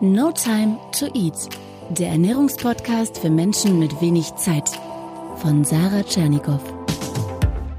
No 0.00 0.30
Time 0.30 0.78
to 0.96 1.06
Eat, 1.06 1.48
der 1.90 2.10
Ernährungspodcast 2.10 3.18
für 3.18 3.30
Menschen 3.30 3.80
mit 3.80 4.00
wenig 4.00 4.32
Zeit 4.36 4.70
von 5.38 5.64
Sarah 5.64 6.04
Tschernikow. 6.04 6.60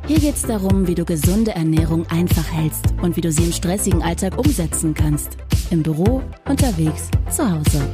Hier 0.05 0.19
geht 0.19 0.35
es 0.35 0.41
darum, 0.41 0.85
wie 0.85 0.95
du 0.95 1.05
gesunde 1.05 1.51
Ernährung 1.51 2.05
einfach 2.09 2.51
hältst 2.51 2.83
und 3.01 3.15
wie 3.15 3.21
du 3.21 3.31
sie 3.31 3.45
im 3.45 3.53
stressigen 3.53 4.03
Alltag 4.03 4.37
umsetzen 4.37 4.93
kannst. 4.93 5.37
Im 5.69 5.81
Büro, 5.81 6.21
unterwegs, 6.45 7.07
zu 7.29 7.49
Hause. 7.49 7.87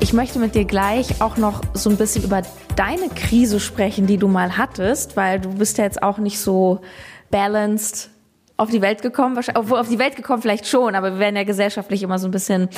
Ich 0.00 0.12
möchte 0.12 0.40
mit 0.40 0.56
dir 0.56 0.64
gleich 0.64 1.22
auch 1.22 1.36
noch 1.36 1.62
so 1.72 1.88
ein 1.88 1.96
bisschen 1.96 2.24
über 2.24 2.42
deine 2.74 3.10
Krise 3.10 3.60
sprechen, 3.60 4.08
die 4.08 4.16
du 4.16 4.26
mal 4.26 4.58
hattest, 4.58 5.16
weil 5.16 5.38
du 5.38 5.50
bist 5.50 5.78
ja 5.78 5.84
jetzt 5.84 6.02
auch 6.02 6.18
nicht 6.18 6.40
so 6.40 6.80
balanced 7.30 8.10
auf 8.56 8.70
die 8.70 8.80
Welt 8.80 9.02
gekommen, 9.02 9.38
obwohl 9.54 9.78
auf 9.78 9.88
die 9.88 9.98
Welt 9.98 10.16
gekommen 10.16 10.40
vielleicht 10.40 10.66
schon, 10.66 10.94
aber 10.94 11.12
wir 11.12 11.18
werden 11.18 11.36
ja 11.36 11.44
gesellschaftlich 11.44 12.02
immer 12.02 12.18
so 12.18 12.26
ein 12.26 12.30
bisschen 12.30 12.68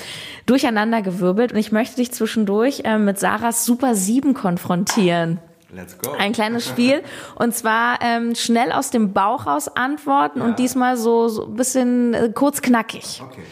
durcheinander 0.46 1.02
gewirbelt. 1.02 1.52
Und 1.52 1.58
ich 1.58 1.70
möchte 1.70 1.96
dich 1.96 2.12
zwischendurch 2.12 2.82
äh, 2.84 2.98
mit 2.98 3.18
Sarahs 3.18 3.64
Super 3.64 3.94
7 3.94 4.34
konfrontieren. 4.34 5.38
Let's 5.70 5.98
go. 5.98 6.12
Ein 6.18 6.32
kleines 6.32 6.66
Spiel. 6.66 7.02
Und 7.34 7.54
zwar 7.54 8.00
ähm, 8.02 8.34
schnell 8.34 8.72
aus 8.72 8.90
dem 8.90 9.12
Bauch 9.12 9.46
raus 9.46 9.68
antworten 9.68 10.40
ja. 10.40 10.46
und 10.46 10.58
diesmal 10.58 10.96
so, 10.96 11.28
so 11.28 11.46
ein 11.46 11.54
bisschen 11.54 12.14
äh, 12.14 12.32
kurz 12.34 12.62
knackig. 12.62 13.22
Okay. 13.22 13.42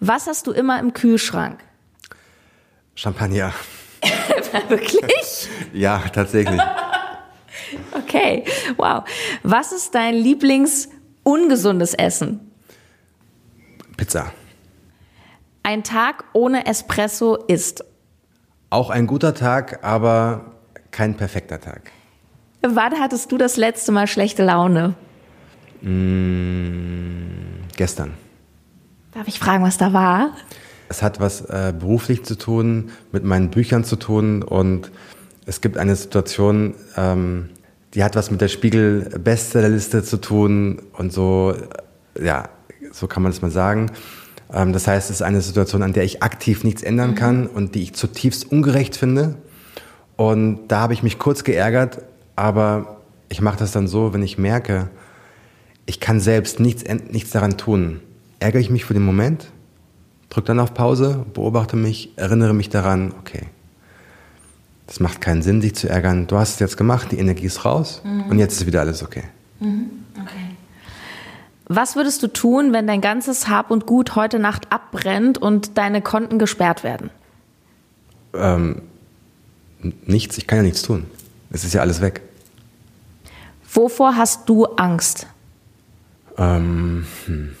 Was 0.00 0.26
hast 0.26 0.46
du 0.46 0.52
immer 0.52 0.78
im 0.80 0.92
Kühlschrank? 0.92 1.60
Champagner. 2.94 3.52
Wirklich? 4.68 5.48
ja, 5.72 6.02
tatsächlich. 6.12 6.60
okay, 7.92 8.44
wow. 8.76 9.04
Was 9.42 9.72
ist 9.72 9.94
dein 9.94 10.14
Lieblings- 10.14 10.88
ungesundes 11.24 11.94
Essen? 11.94 12.40
Pizza. 13.96 14.32
Ein 15.62 15.82
Tag 15.82 16.24
ohne 16.32 16.66
Espresso 16.66 17.36
ist? 17.36 17.84
Auch 18.70 18.90
ein 18.90 19.06
guter 19.06 19.34
Tag, 19.34 19.82
aber 19.82 20.52
kein 20.90 21.16
perfekter 21.16 21.60
Tag. 21.60 21.90
Wann 22.62 23.00
hattest 23.00 23.32
du 23.32 23.38
das 23.38 23.56
letzte 23.56 23.92
Mal 23.92 24.06
schlechte 24.06 24.44
Laune? 24.44 24.94
Mmh, 25.82 27.68
gestern. 27.76 28.14
Darf 29.12 29.28
ich 29.28 29.38
fragen, 29.38 29.64
was 29.64 29.76
da 29.78 29.92
war? 29.92 30.34
Es 30.88 31.02
hat 31.02 31.20
was 31.20 31.42
äh, 31.42 31.72
beruflich 31.78 32.24
zu 32.24 32.36
tun, 32.36 32.90
mit 33.12 33.24
meinen 33.24 33.50
Büchern 33.50 33.84
zu 33.84 33.96
tun 33.96 34.42
und 34.42 34.90
es 35.46 35.60
gibt 35.60 35.76
eine 35.76 35.94
Situation, 35.94 36.74
ähm, 36.96 37.50
die 37.94 38.02
hat 38.02 38.16
was 38.16 38.30
mit 38.30 38.40
der 38.40 38.48
Spiegel-Bestsellerliste 38.48 40.02
zu 40.02 40.16
tun 40.20 40.82
und 40.92 41.12
so, 41.12 41.54
ja, 42.20 42.48
so 42.92 43.06
kann 43.06 43.22
man 43.22 43.32
es 43.32 43.40
mal 43.40 43.50
sagen. 43.50 43.90
Ähm, 44.52 44.72
das 44.72 44.86
heißt, 44.86 45.10
es 45.10 45.16
ist 45.16 45.22
eine 45.22 45.40
Situation, 45.40 45.82
an 45.82 45.92
der 45.92 46.04
ich 46.04 46.22
aktiv 46.22 46.64
nichts 46.64 46.82
ändern 46.82 47.10
mhm. 47.10 47.14
kann 47.14 47.46
und 47.46 47.74
die 47.74 47.82
ich 47.82 47.94
zutiefst 47.94 48.50
ungerecht 48.50 48.96
finde. 48.96 49.36
Und 50.16 50.68
da 50.68 50.80
habe 50.80 50.92
ich 50.92 51.02
mich 51.02 51.18
kurz 51.18 51.44
geärgert, 51.44 52.02
aber 52.36 53.00
ich 53.28 53.40
mache 53.40 53.58
das 53.58 53.72
dann 53.72 53.88
so, 53.88 54.12
wenn 54.12 54.22
ich 54.22 54.38
merke, 54.38 54.90
ich 55.86 56.00
kann 56.00 56.20
selbst 56.20 56.60
nichts, 56.60 56.84
nichts 57.10 57.30
daran 57.30 57.56
tun, 57.58 58.00
ärgere 58.38 58.60
ich 58.60 58.70
mich 58.70 58.84
für 58.84 58.94
den 58.94 59.04
Moment, 59.04 59.50
drücke 60.30 60.48
dann 60.48 60.60
auf 60.60 60.72
Pause, 60.72 61.24
beobachte 61.34 61.76
mich, 61.76 62.12
erinnere 62.16 62.54
mich 62.54 62.68
daran, 62.68 63.12
okay, 63.18 63.42
das 64.86 65.00
macht 65.00 65.20
keinen 65.20 65.42
Sinn, 65.42 65.62
sich 65.62 65.74
zu 65.74 65.88
ärgern. 65.88 66.26
Du 66.26 66.36
hast 66.36 66.54
es 66.54 66.58
jetzt 66.58 66.76
gemacht, 66.76 67.10
die 67.10 67.18
Energie 67.18 67.46
ist 67.46 67.64
raus 67.64 68.02
mhm. 68.04 68.24
und 68.24 68.38
jetzt 68.38 68.60
ist 68.60 68.66
wieder 68.66 68.80
alles 68.80 69.02
okay. 69.02 69.24
Mhm. 69.60 69.90
Okay. 70.14 70.56
Was 71.66 71.96
würdest 71.96 72.22
du 72.22 72.28
tun, 72.28 72.72
wenn 72.72 72.86
dein 72.86 73.00
ganzes 73.00 73.48
Hab 73.48 73.70
und 73.70 73.86
Gut 73.86 74.16
heute 74.16 74.38
Nacht 74.38 74.70
abbrennt 74.70 75.38
und 75.38 75.78
deine 75.78 76.02
Konten 76.02 76.38
gesperrt 76.38 76.84
werden? 76.84 77.10
Ähm, 78.34 78.82
nichts, 80.04 80.36
ich 80.36 80.46
kann 80.46 80.58
ja 80.58 80.62
nichts 80.62 80.82
tun. 80.82 81.06
Es 81.50 81.64
ist 81.64 81.72
ja 81.72 81.80
alles 81.80 82.00
weg. 82.00 82.20
Wovor 83.72 84.16
hast 84.16 84.48
du 84.48 84.66
Angst? 84.66 85.26
Ähm, 86.36 87.06
hm. 87.26 87.56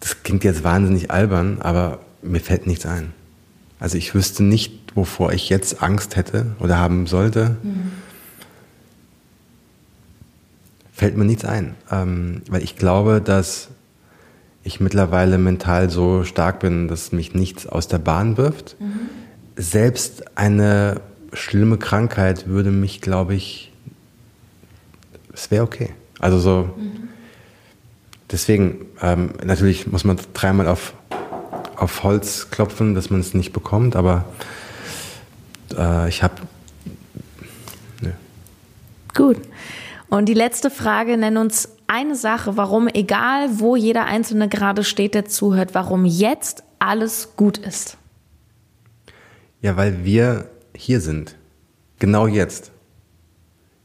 Das 0.00 0.22
klingt 0.22 0.44
jetzt 0.44 0.62
wahnsinnig 0.62 1.10
albern, 1.10 1.60
aber 1.60 2.00
mir 2.22 2.40
fällt 2.40 2.66
nichts 2.66 2.86
ein. 2.86 3.12
Also 3.80 3.96
ich 3.96 4.14
wüsste 4.14 4.42
nicht, 4.42 4.96
wovor 4.96 5.32
ich 5.32 5.48
jetzt 5.48 5.82
Angst 5.82 6.16
hätte 6.16 6.56
oder 6.58 6.78
haben 6.78 7.06
sollte. 7.06 7.56
Mhm. 7.62 7.92
Fällt 10.92 11.16
mir 11.16 11.24
nichts 11.24 11.44
ein. 11.44 11.76
Ähm, 11.90 12.42
weil 12.48 12.62
ich 12.62 12.76
glaube, 12.76 13.20
dass 13.20 13.68
ich 14.64 14.80
mittlerweile 14.80 15.38
mental 15.38 15.90
so 15.90 16.24
stark 16.24 16.60
bin, 16.60 16.88
dass 16.88 17.12
mich 17.12 17.34
nichts 17.34 17.66
aus 17.66 17.88
der 17.88 17.98
Bahn 17.98 18.36
wirft. 18.36 18.76
Mhm. 18.80 19.00
Selbst 19.56 20.36
eine 20.36 21.00
schlimme 21.32 21.78
Krankheit 21.78 22.48
würde 22.48 22.70
mich, 22.70 23.00
glaube 23.00 23.34
ich, 23.34 23.72
es 25.32 25.50
wäre 25.50 25.62
okay. 25.62 25.90
Also 26.18 26.40
so, 26.40 26.74
mhm. 26.76 27.08
deswegen, 28.30 28.86
ähm, 29.00 29.30
natürlich 29.44 29.86
muss 29.86 30.04
man 30.04 30.18
dreimal 30.34 30.66
auf 30.66 30.94
auf 31.78 32.02
Holz 32.02 32.50
klopfen, 32.50 32.94
dass 32.94 33.10
man 33.10 33.20
es 33.20 33.34
nicht 33.34 33.52
bekommt, 33.52 33.96
aber 33.96 34.24
äh, 35.76 36.08
ich 36.08 36.22
habe. 36.22 36.34
Ne. 38.00 38.14
Gut. 39.14 39.38
Und 40.08 40.26
die 40.26 40.34
letzte 40.34 40.70
Frage, 40.70 41.16
nenn 41.16 41.36
uns 41.36 41.68
eine 41.86 42.16
Sache, 42.16 42.56
warum, 42.56 42.88
egal 42.88 43.48
wo 43.58 43.76
jeder 43.76 44.04
Einzelne 44.06 44.48
gerade 44.48 44.84
steht, 44.84 45.14
der 45.14 45.26
zuhört, 45.26 45.74
warum 45.74 46.04
jetzt 46.04 46.62
alles 46.78 47.30
gut 47.36 47.58
ist. 47.58 47.96
Ja, 49.60 49.76
weil 49.76 50.04
wir 50.04 50.48
hier 50.74 51.00
sind. 51.00 51.34
Genau 51.98 52.26
jetzt. 52.26 52.70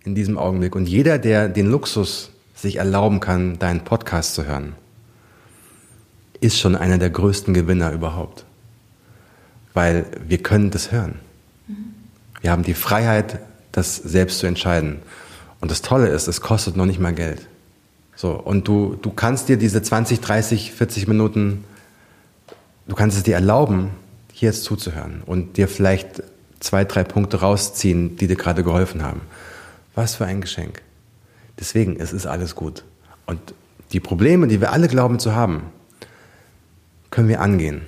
In 0.05 0.15
diesem 0.15 0.37
Augenblick. 0.37 0.75
Und 0.75 0.87
jeder, 0.87 1.17
der 1.17 1.49
den 1.49 1.69
Luxus 1.69 2.31
sich 2.53 2.75
erlauben 2.75 3.19
kann, 3.19 3.57
deinen 3.57 3.83
Podcast 3.83 4.35
zu 4.35 4.45
hören, 4.45 4.75
ist 6.43 6.59
schon 6.59 6.75
einer 6.75 6.97
der 6.97 7.09
größten 7.09 7.53
Gewinner 7.53 7.91
überhaupt. 7.91 8.43
Weil 9.73 10.05
wir 10.27 10.37
können 10.37 10.69
das 10.71 10.91
hören. 10.91 11.15
Wir 12.41 12.51
haben 12.51 12.63
die 12.63 12.73
Freiheit, 12.73 13.39
das 13.71 13.95
selbst 13.95 14.39
zu 14.39 14.47
entscheiden. 14.47 14.99
Und 15.61 15.71
das 15.71 15.81
Tolle 15.81 16.07
ist, 16.07 16.27
es 16.27 16.41
kostet 16.41 16.75
noch 16.75 16.85
nicht 16.85 16.99
mal 16.99 17.13
Geld. 17.13 17.47
So, 18.15 18.31
und 18.33 18.67
du, 18.67 18.95
du 19.01 19.11
kannst 19.11 19.47
dir 19.47 19.57
diese 19.57 19.81
20, 19.81 20.19
30, 20.19 20.73
40 20.73 21.07
Minuten, 21.07 21.63
du 22.87 22.95
kannst 22.95 23.17
es 23.17 23.23
dir 23.23 23.35
erlauben, 23.35 23.91
hier 24.33 24.49
jetzt 24.49 24.65
zuzuhören 24.65 25.23
und 25.25 25.55
dir 25.55 25.69
vielleicht 25.69 26.21
zwei, 26.59 26.83
drei 26.83 27.03
Punkte 27.05 27.39
rausziehen, 27.39 28.17
die 28.17 28.27
dir 28.27 28.35
gerade 28.35 28.63
geholfen 28.63 29.01
haben. 29.01 29.21
Was 29.95 30.15
für 30.15 30.25
ein 30.25 30.41
Geschenk. 30.41 30.81
Deswegen, 31.59 31.99
es 31.99 32.11
ist 32.11 32.25
alles 32.25 32.55
gut. 32.55 32.83
Und 33.25 33.39
die 33.93 34.01
Probleme, 34.01 34.47
die 34.47 34.59
wir 34.59 34.73
alle 34.73 34.89
glauben 34.89 35.19
zu 35.19 35.33
haben, 35.33 35.63
können 37.13 37.28
wir 37.28 37.41
angehen, 37.41 37.81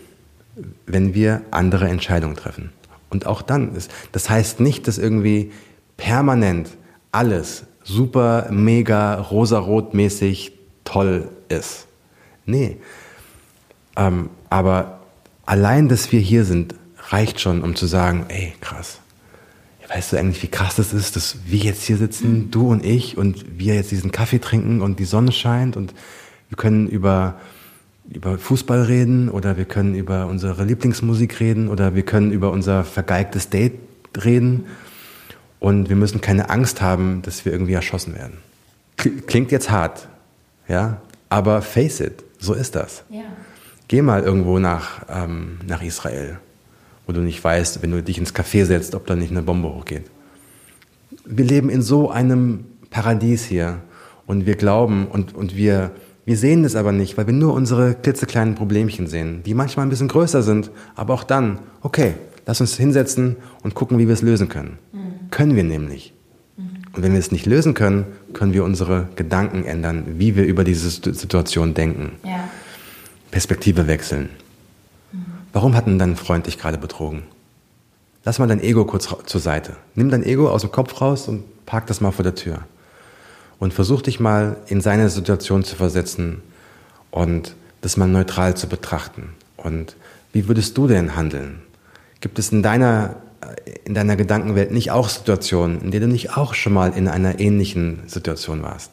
wenn 0.85 1.15
wir 1.15 1.41
andere 1.49 1.89
Entscheidungen 1.89 2.35
treffen. 2.35 2.69
Und 3.09 3.25
auch 3.25 3.41
dann, 3.41 3.73
ist, 3.73 3.89
das 4.11 4.29
heißt 4.29 4.59
nicht, 4.59 4.87
dass 4.87 4.99
irgendwie 4.99 5.51
permanent 5.97 6.69
alles 7.11 7.63
super, 7.83 8.49
mega, 8.51 9.19
rosarot-mäßig 9.19 10.51
toll 10.83 11.27
ist. 11.49 11.87
Nee. 12.45 12.77
Ähm, 13.95 14.29
aber 14.51 14.99
allein, 15.47 15.89
dass 15.89 16.11
wir 16.11 16.19
hier 16.19 16.45
sind, 16.45 16.75
reicht 17.09 17.39
schon, 17.39 17.63
um 17.63 17.75
zu 17.75 17.87
sagen, 17.87 18.25
ey, 18.27 18.53
krass. 18.61 18.99
Weißt 19.87 20.13
du 20.13 20.17
eigentlich, 20.17 20.43
wie 20.43 20.49
krass 20.49 20.75
das 20.75 20.93
ist, 20.93 21.15
dass 21.15 21.37
wir 21.47 21.59
jetzt 21.59 21.81
hier 21.83 21.97
sitzen, 21.97 22.51
du 22.51 22.69
und 22.69 22.85
ich, 22.85 23.17
und 23.17 23.57
wir 23.57 23.73
jetzt 23.73 23.89
diesen 23.89 24.11
Kaffee 24.11 24.39
trinken 24.39 24.81
und 24.81 24.99
die 24.99 25.05
Sonne 25.05 25.31
scheint 25.31 25.75
und 25.77 25.95
wir 26.49 26.57
können 26.57 26.87
über 26.87 27.39
über 28.09 28.37
Fußball 28.37 28.83
reden 28.83 29.29
oder 29.29 29.57
wir 29.57 29.65
können 29.65 29.95
über 29.95 30.27
unsere 30.27 30.63
Lieblingsmusik 30.63 31.39
reden 31.39 31.69
oder 31.69 31.95
wir 31.95 32.03
können 32.03 32.31
über 32.31 32.51
unser 32.51 32.83
vergeigtes 32.83 33.49
Date 33.49 33.73
reden 34.23 34.65
und 35.59 35.89
wir 35.89 35.95
müssen 35.95 36.21
keine 36.21 36.49
Angst 36.49 36.81
haben, 36.81 37.21
dass 37.23 37.45
wir 37.45 37.51
irgendwie 37.51 37.73
erschossen 37.73 38.15
werden. 38.15 38.37
Klingt 38.97 39.51
jetzt 39.51 39.71
hart, 39.71 40.07
ja, 40.67 41.01
aber 41.29 41.61
face 41.61 41.99
it, 41.99 42.23
so 42.39 42.53
ist 42.53 42.75
das. 42.75 43.03
Ja. 43.09 43.23
Geh 43.87 44.01
mal 44.01 44.23
irgendwo 44.23 44.59
nach, 44.59 45.05
ähm, 45.09 45.59
nach 45.67 45.81
Israel, 45.81 46.39
wo 47.05 47.13
du 47.13 47.21
nicht 47.21 47.43
weißt, 47.43 47.81
wenn 47.81 47.91
du 47.91 48.01
dich 48.01 48.17
ins 48.17 48.33
Café 48.33 48.65
setzt, 48.65 48.95
ob 48.95 49.05
da 49.05 49.15
nicht 49.15 49.31
eine 49.31 49.41
Bombe 49.41 49.69
hochgeht. 49.69 50.09
Wir 51.25 51.45
leben 51.45 51.69
in 51.69 51.81
so 51.81 52.09
einem 52.09 52.65
Paradies 52.89 53.45
hier 53.45 53.81
und 54.25 54.45
wir 54.45 54.55
glauben 54.55 55.07
und, 55.07 55.35
und 55.35 55.55
wir 55.55 55.91
wir 56.25 56.37
sehen 56.37 56.63
das 56.63 56.75
aber 56.75 56.91
nicht, 56.91 57.17
weil 57.17 57.27
wir 57.27 57.33
nur 57.33 57.53
unsere 57.53 57.93
klitzekleinen 57.93 58.55
Problemchen 58.55 59.05
sehen, 59.05 59.43
die 59.45 59.53
manchmal 59.53 59.85
ein 59.85 59.89
bisschen 59.89 60.07
größer 60.07 60.41
sind, 60.41 60.71
aber 60.95 61.13
auch 61.13 61.23
dann, 61.23 61.59
okay, 61.81 62.15
lass 62.47 62.59
uns 62.61 62.75
hinsetzen 62.75 63.35
und 63.61 63.75
gucken, 63.75 63.99
wie 63.99 64.07
wir 64.07 64.13
es 64.13 64.23
lösen 64.23 64.49
können. 64.49 64.79
Mhm. 64.91 65.29
Können 65.29 65.55
wir 65.55 65.63
nämlich. 65.63 66.13
Mhm. 66.57 66.63
Und 66.93 67.03
wenn 67.03 67.11
wir 67.11 67.19
es 67.19 67.31
nicht 67.31 67.45
lösen 67.45 67.75
können, 67.75 68.05
können 68.33 68.53
wir 68.53 68.63
unsere 68.63 69.07
Gedanken 69.15 69.65
ändern, 69.65 70.03
wie 70.17 70.35
wir 70.35 70.45
über 70.45 70.63
diese 70.63 70.89
Situation 70.89 71.75
denken. 71.75 72.13
Ja. 72.23 72.49
Perspektive 73.29 73.85
wechseln. 73.87 74.29
Mhm. 75.11 75.25
Warum 75.53 75.75
hat 75.75 75.85
denn 75.85 75.99
dein 75.99 76.15
Freund 76.15 76.47
dich 76.47 76.57
gerade 76.57 76.79
betrogen? 76.79 77.21
Lass 78.23 78.39
mal 78.39 78.47
dein 78.47 78.61
Ego 78.61 78.85
kurz 78.85 79.07
zur 79.25 79.41
Seite. 79.41 79.75
Nimm 79.93 80.09
dein 80.09 80.23
Ego 80.23 80.49
aus 80.49 80.61
dem 80.61 80.71
Kopf 80.71 80.99
raus 80.99 81.27
und 81.27 81.43
park 81.67 81.85
das 81.85 82.01
mal 82.01 82.09
vor 82.09 82.23
der 82.23 82.33
Tür. 82.33 82.63
Und 83.59 83.73
versuch 83.73 84.01
dich 84.01 84.19
mal 84.19 84.57
in 84.67 84.81
seine 84.81 85.09
Situation 85.09 85.63
zu 85.63 85.75
versetzen 85.75 86.41
und 87.11 87.55
das 87.81 87.97
mal 87.97 88.07
neutral 88.07 88.57
zu 88.57 88.67
betrachten. 88.67 89.29
Und 89.57 89.95
wie 90.33 90.47
würdest 90.47 90.77
du 90.77 90.87
denn 90.87 91.15
handeln? 91.15 91.61
Gibt 92.19 92.39
es 92.39 92.51
in 92.51 92.63
deiner, 92.63 93.15
in 93.85 93.93
deiner 93.93 94.15
Gedankenwelt 94.15 94.71
nicht 94.71 94.91
auch 94.91 95.07
Situationen, 95.07 95.81
in 95.81 95.91
denen 95.91 96.07
du 96.07 96.11
nicht 96.11 96.35
auch 96.35 96.53
schon 96.53 96.73
mal 96.73 96.91
in 96.93 97.07
einer 97.07 97.39
ähnlichen 97.39 98.03
Situation 98.07 98.63
warst? 98.63 98.91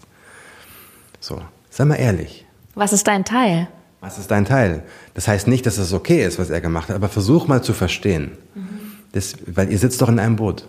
So, 1.19 1.43
sei 1.71 1.85
mal 1.85 1.97
ehrlich. 1.97 2.47
Was 2.75 2.93
ist 2.93 3.07
dein 3.09 3.25
Teil? 3.25 3.69
Was 4.01 4.19
ist 4.19 4.31
dein 4.31 4.45
Teil? 4.45 4.83
Das 5.15 5.29
heißt 5.29 5.47
nicht, 5.47 5.65
dass 5.65 5.79
es 5.79 5.93
okay 5.93 6.25
ist, 6.25 6.39
was 6.39 6.51
er 6.51 6.61
gemacht 6.61 6.89
hat, 6.89 6.97
aber 6.97 7.09
versuch 7.09 7.47
mal 7.47 7.63
zu 7.63 7.73
verstehen. 7.73 8.33
Mhm. 8.55 8.69
Das, 9.13 9.35
weil 9.47 9.71
ihr 9.71 9.79
sitzt 9.79 10.03
doch 10.03 10.09
in 10.09 10.19
einem 10.19 10.37
Boot. 10.37 10.67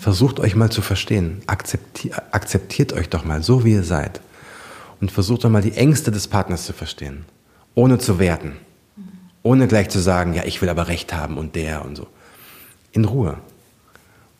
Versucht 0.00 0.40
euch 0.40 0.54
mal 0.54 0.70
zu 0.70 0.82
verstehen. 0.82 1.40
Akzeptiert, 1.46 2.20
akzeptiert 2.30 2.92
euch 2.92 3.08
doch 3.08 3.24
mal, 3.24 3.42
so 3.42 3.64
wie 3.64 3.72
ihr 3.72 3.84
seid. 3.84 4.20
Und 5.00 5.10
versucht 5.10 5.44
doch 5.44 5.50
mal 5.50 5.62
die 5.62 5.72
Ängste 5.72 6.10
des 6.10 6.28
Partners 6.28 6.66
zu 6.66 6.72
verstehen. 6.72 7.24
Ohne 7.74 7.98
zu 7.98 8.18
werten. 8.18 8.52
Ohne 9.42 9.66
gleich 9.66 9.90
zu 9.90 9.98
sagen, 9.98 10.34
ja, 10.34 10.44
ich 10.44 10.62
will 10.62 10.68
aber 10.68 10.88
Recht 10.88 11.12
haben 11.12 11.36
und 11.36 11.54
der 11.54 11.84
und 11.84 11.96
so. 11.96 12.06
In 12.92 13.04
Ruhe. 13.04 13.38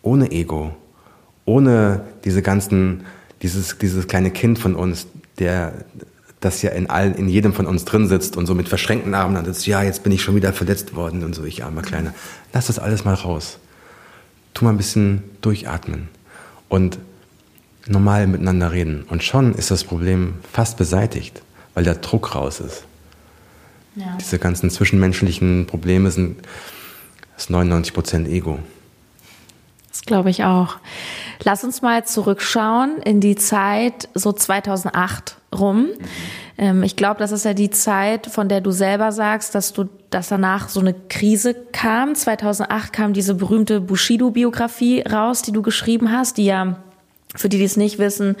Ohne 0.01 0.31
Ego. 0.31 0.75
Ohne 1.45 2.01
diese 2.23 2.41
ganzen, 2.41 3.05
dieses, 3.41 3.77
dieses 3.77 4.07
kleine 4.07 4.31
Kind 4.31 4.57
von 4.57 4.75
uns, 4.75 5.07
der, 5.37 5.73
das 6.39 6.61
ja 6.61 6.71
in 6.71 6.89
allen, 6.89 7.15
in 7.15 7.27
jedem 7.27 7.53
von 7.53 7.67
uns 7.67 7.85
drin 7.85 8.07
sitzt 8.07 8.37
und 8.37 8.45
so 8.45 8.55
mit 8.55 8.69
verschränkten 8.69 9.13
Armen 9.13 9.35
dann 9.35 9.45
sitzt, 9.45 9.67
ja, 9.67 9.83
jetzt 9.83 10.03
bin 10.03 10.11
ich 10.11 10.21
schon 10.21 10.35
wieder 10.35 10.53
verletzt 10.53 10.95
worden 10.95 11.23
und 11.23 11.33
so, 11.35 11.43
ich 11.43 11.63
armer 11.63 11.81
Kleiner. 11.81 12.13
Lass 12.53 12.67
das 12.67 12.79
alles 12.79 13.05
mal 13.05 13.13
raus. 13.13 13.59
Tu 14.55 14.65
mal 14.65 14.71
ein 14.71 14.77
bisschen 14.77 15.21
durchatmen 15.41 16.09
und 16.69 16.97
normal 17.85 18.25
miteinander 18.25 18.71
reden. 18.71 19.03
Und 19.09 19.23
schon 19.23 19.53
ist 19.53 19.69
das 19.69 19.83
Problem 19.83 20.35
fast 20.51 20.77
beseitigt, 20.77 21.43
weil 21.75 21.83
der 21.83 21.95
Druck 21.95 22.33
raus 22.33 22.59
ist. 22.59 22.85
Ja. 23.95 24.17
Diese 24.19 24.39
ganzen 24.39 24.69
zwischenmenschlichen 24.69 25.67
Probleme 25.67 26.09
sind 26.09 26.37
das 27.35 27.49
99 27.49 27.93
Prozent 27.93 28.27
Ego. 28.27 28.59
Das 29.89 30.01
glaube 30.01 30.29
ich 30.29 30.43
auch. 30.43 30.77
Lass 31.43 31.63
uns 31.63 31.81
mal 31.81 32.05
zurückschauen 32.05 33.01
in 33.03 33.21
die 33.21 33.35
Zeit 33.35 34.09
so 34.13 34.33
2008 34.33 35.37
rum. 35.55 35.87
Mhm. 36.57 36.83
ich 36.83 36.95
glaube, 36.95 37.19
das 37.19 37.31
ist 37.31 37.43
ja 37.45 37.53
die 37.53 37.69
Zeit, 37.69 38.27
von 38.27 38.47
der 38.47 38.61
du 38.61 38.71
selber 38.71 39.11
sagst, 39.11 39.55
dass 39.55 39.73
du, 39.73 39.89
dass 40.09 40.29
danach 40.29 40.69
so 40.69 40.79
eine 40.79 40.93
Krise 40.93 41.53
kam. 41.53 42.15
2008 42.15 42.93
kam 42.93 43.13
diese 43.13 43.35
berühmte 43.35 43.81
Bushido-Biografie 43.81 45.01
raus, 45.01 45.41
die 45.41 45.51
du 45.51 45.61
geschrieben 45.61 46.11
hast, 46.11 46.37
die 46.37 46.45
ja, 46.45 46.77
für 47.35 47.49
die, 47.49 47.57
die 47.57 47.65
es 47.65 47.75
nicht 47.75 47.99
wissen, 47.99 48.37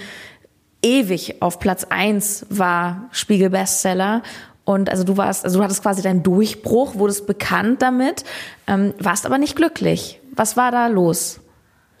ewig 0.81 1.41
auf 1.41 1.59
Platz 1.59 1.85
eins 1.89 2.45
war, 2.49 3.09
Spiegel-Bestseller 3.11 4.21
und 4.65 4.89
also 4.89 5.03
du 5.03 5.15
warst, 5.15 5.45
also 5.45 5.59
du 5.59 5.63
hattest 5.63 5.83
quasi 5.83 6.01
deinen 6.01 6.23
Durchbruch, 6.23 6.95
wurdest 6.95 7.27
bekannt 7.27 7.83
damit, 7.83 8.25
ähm, 8.67 8.93
warst 8.99 9.25
aber 9.25 9.37
nicht 9.37 9.55
glücklich. 9.55 10.19
Was 10.35 10.57
war 10.57 10.71
da 10.71 10.87
los? 10.87 11.39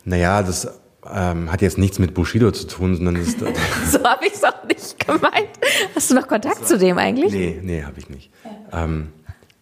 Naja, 0.03 0.41
das 0.41 0.67
ähm, 1.13 1.51
hat 1.51 1.61
jetzt 1.61 1.77
nichts 1.77 1.99
mit 1.99 2.13
Bushido 2.13 2.51
zu 2.51 2.67
tun, 2.67 2.95
sondern 2.95 3.15
das, 3.15 3.31
so 3.91 4.03
habe 4.03 4.25
ich 4.25 4.33
es 4.33 4.43
auch 4.43 4.63
nicht 4.67 5.05
gemeint. 5.05 5.49
Hast 5.95 6.11
du 6.11 6.15
noch 6.15 6.27
Kontakt 6.27 6.67
so. 6.67 6.75
zu 6.75 6.77
dem 6.77 6.97
eigentlich? 6.97 7.31
Nee, 7.33 7.59
nee, 7.61 7.83
habe 7.83 7.99
ich 7.99 8.09
nicht. 8.09 8.31
Ähm, 8.71 9.09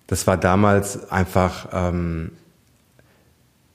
das 0.07 0.27
war 0.27 0.37
damals 0.37 1.09
einfach 1.11 1.69
ähm, 1.73 2.31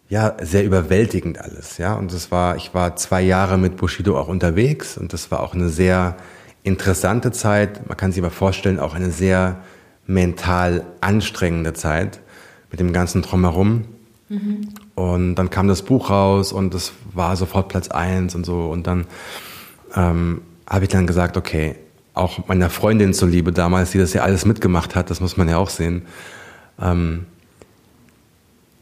ja 0.08 0.36
sehr 0.40 0.64
überwältigend 0.64 1.40
alles, 1.40 1.78
ja. 1.78 1.94
Und 1.94 2.12
das 2.12 2.30
war, 2.30 2.56
ich 2.56 2.74
war 2.74 2.96
zwei 2.96 3.22
Jahre 3.22 3.58
mit 3.58 3.76
Bushido 3.76 4.18
auch 4.18 4.28
unterwegs 4.28 4.96
und 4.96 5.12
das 5.12 5.30
war 5.30 5.40
auch 5.40 5.54
eine 5.54 5.68
sehr 5.68 6.16
interessante 6.62 7.32
Zeit, 7.32 7.86
man 7.88 7.96
kann 7.96 8.12
sich 8.12 8.22
aber 8.22 8.30
vorstellen, 8.30 8.78
auch 8.78 8.94
eine 8.94 9.10
sehr 9.10 9.60
mental 10.06 10.84
anstrengende 11.00 11.72
Zeit 11.72 12.20
mit 12.70 12.80
dem 12.80 12.92
ganzen 12.92 13.22
Drumherum. 13.22 13.84
Mhm. 14.28 14.68
Und 14.98 15.36
dann 15.36 15.48
kam 15.48 15.68
das 15.68 15.82
Buch 15.82 16.10
raus 16.10 16.52
und 16.52 16.74
das 16.74 16.92
war 17.14 17.36
sofort 17.36 17.68
Platz 17.68 17.86
eins 17.86 18.34
und 18.34 18.44
so. 18.44 18.62
Und 18.68 18.88
dann 18.88 19.06
ähm, 19.94 20.40
habe 20.68 20.86
ich 20.86 20.90
dann 20.90 21.06
gesagt, 21.06 21.36
okay, 21.36 21.76
auch 22.14 22.48
meiner 22.48 22.68
Freundin 22.68 23.14
zuliebe 23.14 23.52
damals, 23.52 23.92
die 23.92 23.98
das 23.98 24.12
ja 24.12 24.22
alles 24.22 24.44
mitgemacht 24.44 24.96
hat, 24.96 25.08
das 25.08 25.20
muss 25.20 25.36
man 25.36 25.48
ja 25.48 25.56
auch 25.56 25.70
sehen. 25.70 26.02
Ähm, 26.82 27.26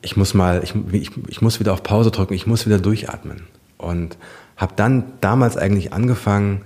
ich 0.01 0.17
muss 0.17 0.33
mal, 0.33 0.63
ich, 0.65 0.73
ich, 0.93 1.11
ich 1.29 1.43
muss 1.43 1.61
wieder 1.61 1.75
auf 1.75 1.83
Pause 1.83 2.11
drücken, 2.11 2.33
ich 2.33 2.47
muss 2.47 2.65
wieder 2.65 2.79
durchatmen. 2.79 3.43
Und 3.77 4.17
habe 4.57 4.73
dann 4.75 5.05
damals 5.21 5.59
eigentlich 5.59 5.93
angefangen, 5.93 6.63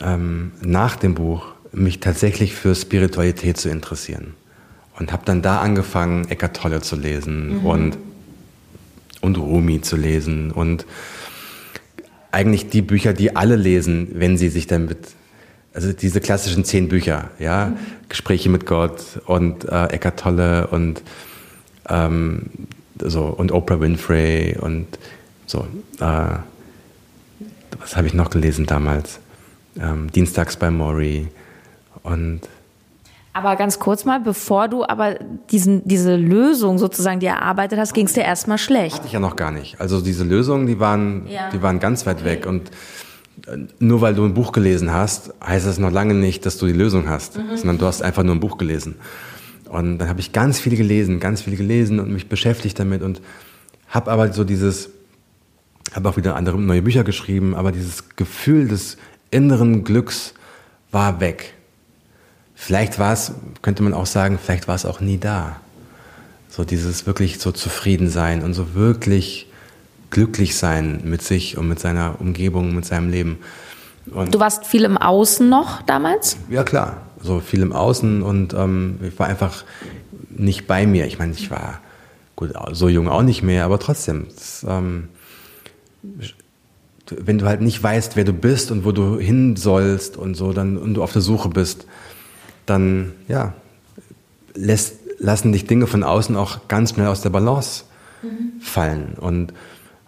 ähm, 0.00 0.52
nach 0.62 0.96
dem 0.96 1.14
Buch 1.14 1.48
mich 1.72 2.00
tatsächlich 2.00 2.54
für 2.54 2.74
Spiritualität 2.74 3.58
zu 3.58 3.68
interessieren. 3.68 4.32
Und 4.98 5.12
habe 5.12 5.26
dann 5.26 5.42
da 5.42 5.60
angefangen, 5.60 6.28
Eckart 6.30 6.56
Tolle 6.56 6.80
zu 6.80 6.96
lesen 6.96 7.58
mhm. 7.58 7.66
und, 7.66 7.98
und 9.20 9.36
Rumi 9.36 9.80
zu 9.80 9.96
lesen 9.96 10.50
und 10.50 10.86
eigentlich 12.32 12.68
die 12.68 12.82
Bücher, 12.82 13.12
die 13.12 13.36
alle 13.36 13.56
lesen, 13.56 14.08
wenn 14.14 14.38
sie 14.38 14.48
sich 14.48 14.66
damit, 14.66 14.98
also 15.74 15.92
diese 15.92 16.20
klassischen 16.20 16.64
zehn 16.64 16.88
Bücher, 16.88 17.30
ja, 17.38 17.66
mhm. 17.66 17.76
Gespräche 18.08 18.48
mit 18.48 18.66
Gott 18.66 19.20
und 19.26 19.64
äh, 19.64 19.86
Eckart 19.86 20.20
Tolle 20.20 20.68
und 20.68 21.02
ähm, 21.88 22.42
so 22.98 23.24
und 23.24 23.52
Oprah 23.52 23.80
Winfrey 23.80 24.56
und 24.58 24.86
so. 25.46 25.66
Äh, 26.00 26.38
was 27.78 27.96
habe 27.96 28.06
ich 28.06 28.14
noch 28.14 28.30
gelesen 28.30 28.66
damals? 28.66 29.20
ähm, 29.78 30.10
dienstags 30.12 30.56
bei 30.56 30.70
Maury 30.70 31.28
und 32.02 32.40
aber 33.32 33.56
ganz 33.56 33.78
kurz 33.78 34.04
mal, 34.04 34.18
bevor 34.18 34.68
du 34.68 34.84
aber 34.84 35.16
diesen, 35.50 35.86
diese 35.86 36.16
Lösung 36.16 36.78
sozusagen, 36.78 37.20
die 37.20 37.26
erarbeitet 37.26 37.78
hast, 37.78 37.94
ging 37.94 38.06
es 38.06 38.12
dir 38.12 38.22
erstmal 38.22 38.58
schlecht. 38.58 38.96
Hatte 38.96 39.06
ich 39.06 39.12
ja 39.12 39.20
noch 39.20 39.36
gar 39.36 39.52
nicht. 39.52 39.80
Also 39.80 40.00
diese 40.00 40.24
Lösungen, 40.24 40.66
die 40.66 40.80
waren, 40.80 41.26
ja. 41.28 41.48
die 41.50 41.62
waren 41.62 41.78
ganz 41.78 42.06
weit 42.06 42.24
weg. 42.24 42.46
Und 42.46 42.70
äh, 43.46 43.56
nur 43.78 44.00
weil 44.00 44.14
du 44.14 44.24
ein 44.24 44.34
Buch 44.34 44.50
gelesen 44.50 44.92
hast, 44.92 45.32
heißt 45.44 45.66
das 45.66 45.78
noch 45.78 45.92
lange 45.92 46.14
nicht, 46.14 46.44
dass 46.44 46.58
du 46.58 46.66
die 46.66 46.72
Lösung 46.72 47.08
hast, 47.08 47.38
mhm. 47.38 47.56
sondern 47.56 47.78
du 47.78 47.86
hast 47.86 48.02
einfach 48.02 48.24
nur 48.24 48.34
ein 48.34 48.40
Buch 48.40 48.58
gelesen. 48.58 48.96
Und 49.68 49.98
dann 49.98 50.08
habe 50.08 50.18
ich 50.18 50.32
ganz 50.32 50.58
viel 50.58 50.76
gelesen, 50.76 51.20
ganz 51.20 51.42
viel 51.42 51.56
gelesen 51.56 52.00
und 52.00 52.12
mich 52.12 52.28
beschäftigt 52.28 52.80
damit 52.80 53.02
und 53.02 53.22
habe 53.88 54.10
aber 54.10 54.32
so 54.32 54.42
dieses, 54.42 54.90
habe 55.94 56.08
auch 56.08 56.16
wieder 56.16 56.34
andere 56.34 56.60
neue 56.60 56.82
Bücher 56.82 57.04
geschrieben, 57.04 57.54
aber 57.54 57.70
dieses 57.70 58.08
Gefühl 58.16 58.66
des 58.66 58.96
inneren 59.30 59.84
Glücks 59.84 60.34
war 60.90 61.20
weg. 61.20 61.54
Vielleicht 62.62 62.98
war 62.98 63.14
es, 63.14 63.32
könnte 63.62 63.82
man 63.82 63.94
auch 63.94 64.04
sagen, 64.04 64.38
vielleicht 64.38 64.68
war 64.68 64.74
es 64.74 64.84
auch 64.84 65.00
nie 65.00 65.16
da. 65.16 65.56
So 66.50 66.62
dieses 66.62 67.06
wirklich 67.06 67.38
so 67.38 67.52
zufrieden 67.52 68.10
sein 68.10 68.42
und 68.42 68.52
so 68.52 68.74
wirklich 68.74 69.46
glücklich 70.10 70.58
sein 70.58 71.00
mit 71.04 71.22
sich 71.22 71.56
und 71.56 71.68
mit 71.68 71.80
seiner 71.80 72.20
Umgebung, 72.20 72.74
mit 72.74 72.84
seinem 72.84 73.08
Leben. 73.08 73.38
Und 74.12 74.34
du 74.34 74.40
warst 74.40 74.66
viel 74.66 74.84
im 74.84 74.98
Außen 74.98 75.48
noch 75.48 75.80
damals? 75.80 76.36
Ja 76.50 76.62
klar, 76.62 76.98
so 77.22 77.40
viel 77.40 77.62
im 77.62 77.72
Außen 77.72 78.20
und 78.20 78.52
ähm, 78.52 79.00
ich 79.08 79.18
war 79.18 79.26
einfach 79.26 79.64
nicht 80.28 80.66
bei 80.66 80.86
mir. 80.86 81.06
Ich 81.06 81.18
meine, 81.18 81.32
ich 81.32 81.50
war 81.50 81.80
gut 82.36 82.52
so 82.72 82.90
jung 82.90 83.08
auch 83.08 83.22
nicht 83.22 83.42
mehr, 83.42 83.64
aber 83.64 83.78
trotzdem. 83.78 84.26
Das, 84.34 84.66
ähm, 84.68 85.08
wenn 87.08 87.38
du 87.38 87.46
halt 87.46 87.62
nicht 87.62 87.82
weißt, 87.82 88.16
wer 88.16 88.24
du 88.24 88.34
bist 88.34 88.70
und 88.70 88.84
wo 88.84 88.92
du 88.92 89.18
hin 89.18 89.56
sollst 89.56 90.18
und 90.18 90.34
so, 90.34 90.52
dann 90.52 90.76
und 90.76 90.92
du 90.92 91.02
auf 91.02 91.12
der 91.12 91.22
Suche 91.22 91.48
bist, 91.48 91.86
dann 92.70 93.12
ja, 93.28 93.52
lässt, 94.54 94.96
lassen 95.18 95.52
dich 95.52 95.66
Dinge 95.66 95.86
von 95.86 96.02
außen 96.02 96.36
auch 96.36 96.68
ganz 96.68 96.94
schnell 96.94 97.08
aus 97.08 97.20
der 97.20 97.30
Balance 97.30 97.84
mhm. 98.22 98.60
fallen. 98.60 99.14
Und 99.20 99.52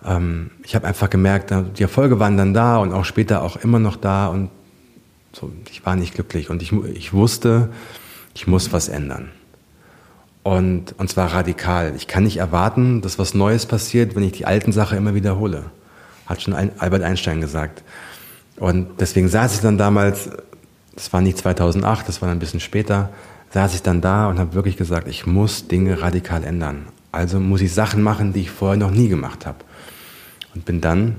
ähm, 0.04 0.50
ich 0.64 0.74
habe 0.74 0.86
einfach 0.86 1.10
gemerkt, 1.10 1.52
die 1.76 1.82
Erfolge 1.82 2.18
waren 2.18 2.36
dann 2.36 2.54
da 2.54 2.78
und 2.78 2.92
auch 2.92 3.04
später 3.04 3.42
auch 3.42 3.56
immer 3.56 3.78
noch 3.78 3.96
da 3.96 4.28
und 4.28 4.50
so, 5.32 5.50
ich 5.70 5.84
war 5.86 5.96
nicht 5.96 6.14
glücklich 6.14 6.50
und 6.50 6.60
ich, 6.62 6.72
ich 6.72 7.12
wusste, 7.12 7.70
ich 8.34 8.46
muss 8.46 8.72
was 8.72 8.88
ändern. 8.88 9.30
Und, 10.42 10.94
und 10.98 11.08
zwar 11.08 11.32
radikal. 11.32 11.94
Ich 11.96 12.08
kann 12.08 12.24
nicht 12.24 12.38
erwarten, 12.38 13.00
dass 13.00 13.18
was 13.18 13.32
Neues 13.32 13.64
passiert, 13.64 14.16
wenn 14.16 14.24
ich 14.24 14.32
die 14.32 14.44
alten 14.44 14.72
Sachen 14.72 14.98
immer 14.98 15.14
wiederhole 15.14 15.64
hat 16.32 16.42
schon 16.42 16.54
Albert 16.54 17.02
Einstein 17.02 17.40
gesagt. 17.40 17.82
Und 18.56 19.00
deswegen 19.00 19.28
saß 19.28 19.54
ich 19.54 19.60
dann 19.60 19.78
damals, 19.78 20.30
das 20.94 21.12
war 21.12 21.20
nicht 21.20 21.38
2008, 21.38 22.08
das 22.08 22.22
war 22.22 22.30
ein 22.30 22.38
bisschen 22.38 22.60
später, 22.60 23.10
saß 23.50 23.74
ich 23.74 23.82
dann 23.82 24.00
da 24.00 24.28
und 24.28 24.38
habe 24.38 24.54
wirklich 24.54 24.76
gesagt, 24.76 25.08
ich 25.08 25.26
muss 25.26 25.68
Dinge 25.68 26.00
radikal 26.00 26.44
ändern. 26.44 26.86
Also 27.10 27.40
muss 27.40 27.60
ich 27.60 27.72
Sachen 27.74 28.02
machen, 28.02 28.32
die 28.32 28.40
ich 28.40 28.50
vorher 28.50 28.78
noch 28.78 28.90
nie 28.90 29.08
gemacht 29.08 29.46
habe. 29.46 29.58
Und 30.54 30.64
bin 30.64 30.80
dann 30.80 31.16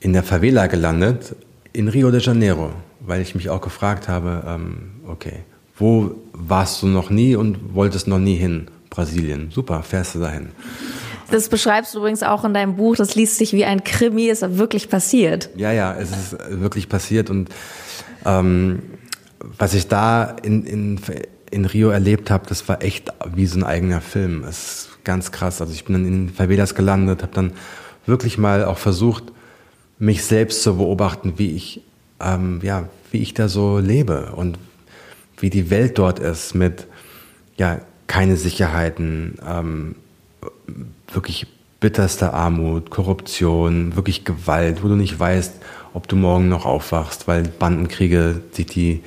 in 0.00 0.12
der 0.12 0.22
Favela 0.22 0.66
gelandet, 0.66 1.34
in 1.72 1.88
Rio 1.88 2.10
de 2.10 2.20
Janeiro, 2.20 2.70
weil 3.00 3.20
ich 3.20 3.34
mich 3.34 3.50
auch 3.50 3.60
gefragt 3.60 4.08
habe, 4.08 4.44
ähm, 4.46 4.92
okay, 5.06 5.40
wo 5.76 6.14
warst 6.32 6.82
du 6.82 6.86
noch 6.86 7.10
nie 7.10 7.34
und 7.34 7.74
wolltest 7.74 8.06
noch 8.06 8.18
nie 8.18 8.36
hin? 8.36 8.68
Brasilien. 8.90 9.50
Super, 9.50 9.82
fährst 9.82 10.14
du 10.14 10.20
dahin. 10.20 10.50
Das 11.34 11.48
beschreibst 11.48 11.92
du 11.92 11.98
übrigens 11.98 12.22
auch 12.22 12.44
in 12.44 12.54
deinem 12.54 12.76
Buch. 12.76 12.94
Das 12.94 13.16
liest 13.16 13.38
sich 13.38 13.52
wie 13.54 13.64
ein 13.64 13.82
Krimi. 13.82 14.26
Ist 14.26 14.56
wirklich 14.56 14.88
passiert. 14.88 15.50
Ja, 15.56 15.72
ja, 15.72 15.92
es 15.92 16.10
ist 16.12 16.36
wirklich 16.48 16.88
passiert. 16.88 17.28
Und 17.28 17.48
ähm, 18.24 18.80
was 19.40 19.74
ich 19.74 19.88
da 19.88 20.36
in, 20.44 20.64
in, 20.64 21.00
in 21.50 21.64
Rio 21.64 21.88
erlebt 21.88 22.30
habe, 22.30 22.46
das 22.48 22.68
war 22.68 22.84
echt 22.84 23.12
wie 23.34 23.46
so 23.46 23.58
ein 23.58 23.64
eigener 23.64 24.00
Film. 24.00 24.44
Es 24.44 24.58
ist 24.58 24.88
ganz 25.02 25.32
krass. 25.32 25.60
Also 25.60 25.72
ich 25.72 25.84
bin 25.84 25.94
dann 25.94 26.06
in 26.06 26.26
den 26.26 26.32
Favelas 26.32 26.76
gelandet, 26.76 27.22
habe 27.22 27.34
dann 27.34 27.52
wirklich 28.06 28.38
mal 28.38 28.64
auch 28.64 28.78
versucht, 28.78 29.24
mich 29.98 30.22
selbst 30.22 30.62
zu 30.62 30.76
beobachten, 30.76 31.32
wie 31.36 31.56
ich, 31.56 31.80
ähm, 32.20 32.60
ja, 32.62 32.88
wie 33.10 33.18
ich 33.18 33.34
da 33.34 33.48
so 33.48 33.80
lebe 33.80 34.34
und 34.36 34.56
wie 35.40 35.50
die 35.50 35.68
Welt 35.68 35.98
dort 35.98 36.20
ist 36.20 36.54
mit, 36.54 36.86
ja, 37.56 37.80
keine 38.06 38.36
Sicherheiten, 38.36 39.36
ähm, 39.44 39.96
wirklich 41.12 41.46
bitterster 41.80 42.32
Armut, 42.32 42.90
Korruption, 42.90 43.94
wirklich 43.96 44.24
Gewalt, 44.24 44.82
wo 44.82 44.88
du 44.88 44.96
nicht 44.96 45.18
weißt, 45.18 45.54
ob 45.92 46.08
du 46.08 46.16
morgen 46.16 46.48
noch 46.48 46.64
aufwachst, 46.64 47.28
weil 47.28 47.42
Bandenkriege 47.42 48.40
sich 48.52 48.66
die, 48.66 49.02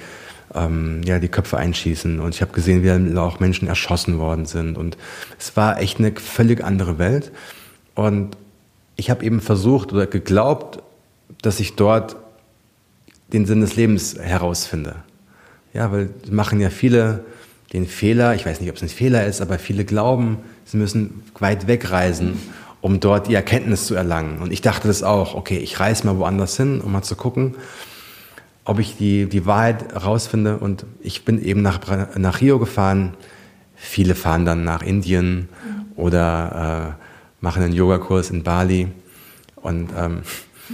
ähm, 0.54 1.02
ja, 1.04 1.20
die 1.20 1.28
Köpfe 1.28 1.58
einschießen. 1.58 2.20
Und 2.20 2.36
ich 2.36 2.42
habe 2.42 2.54
gesehen, 2.54 2.84
wie 2.84 3.18
auch 3.18 3.40
Menschen 3.40 3.68
erschossen 3.68 4.20
worden 4.20 4.46
sind. 4.46 4.78
Und 4.78 4.98
es 5.40 5.58
war 5.58 5.80
echt 5.80 6.00
eine 6.00 6.12
völlig 6.16 6.64
andere 6.64 7.00
Welt. 7.00 7.32
Und 7.96 8.38
ich 8.96 9.10
habe 9.10 9.26
eben 9.26 9.42
versucht 9.42 9.92
oder 9.92 10.06
geglaubt, 10.06 10.84
dass 11.42 11.60
ich 11.60 11.76
dort 11.76 12.16
den 13.34 13.46
Sinn 13.46 13.62
des 13.62 13.76
Lebens 13.76 14.18
herausfinde. 14.18 14.96
Ja, 15.74 15.92
weil 15.92 16.10
machen 16.30 16.60
ja 16.60 16.70
viele 16.70 17.26
den 17.74 17.86
Fehler, 17.86 18.36
ich 18.36 18.46
weiß 18.46 18.62
nicht, 18.62 18.70
ob 18.70 18.78
es 18.78 18.84
ein 18.84 18.90
Fehler 18.90 19.26
ist, 19.26 19.42
aber 19.42 19.60
viele 19.60 19.84
glauben, 19.84 20.38
sie 20.66 20.78
müssen 20.78 21.24
weit 21.40 21.68
wegreisen, 21.68 22.40
um 22.82 23.00
dort 23.00 23.28
die 23.28 23.36
Erkenntnis 23.36 23.86
zu 23.88 23.96
erlangen. 23.96 24.40
Und 24.40 24.54
ich 24.54 24.62
dachte 24.62 24.88
das 24.88 25.04
auch, 25.04 25.36
okay, 25.36 25.58
ich 25.58 25.80
reise 25.80 26.06
mal 26.06 26.18
woanders 26.18 26.56
hin, 26.56 26.80
um 26.80 26.92
mal 26.92 27.02
zu 27.02 27.16
gucken, 27.16 27.56
ob 28.64 28.80
ich 28.80 28.98
die, 28.98 29.28
die 29.28 29.46
Wahrheit 29.46 29.96
rausfinde. 29.96 30.58
Und 30.58 30.86
ich 31.02 31.26
bin 31.26 31.44
eben 31.44 31.62
nach, 31.62 31.80
nach 32.18 32.42
Rio 32.42 32.60
gefahren. 32.60 33.16
Viele 33.76 34.16
fahren 34.16 34.46
dann 34.46 34.64
nach 34.64 34.82
Indien 34.82 35.50
oder 35.96 36.96
äh, 37.00 37.04
machen 37.42 37.64
einen 37.64 37.74
Yogakurs 37.74 38.30
in 38.30 38.44
Bali. 38.44 38.88
Und 39.56 39.90
ähm, 39.98 40.22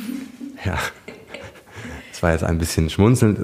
ja, 0.65 0.77
das 2.11 2.21
war 2.21 2.31
jetzt 2.31 2.43
ein 2.43 2.57
bisschen 2.57 2.89
schmunzelnd. 2.89 3.39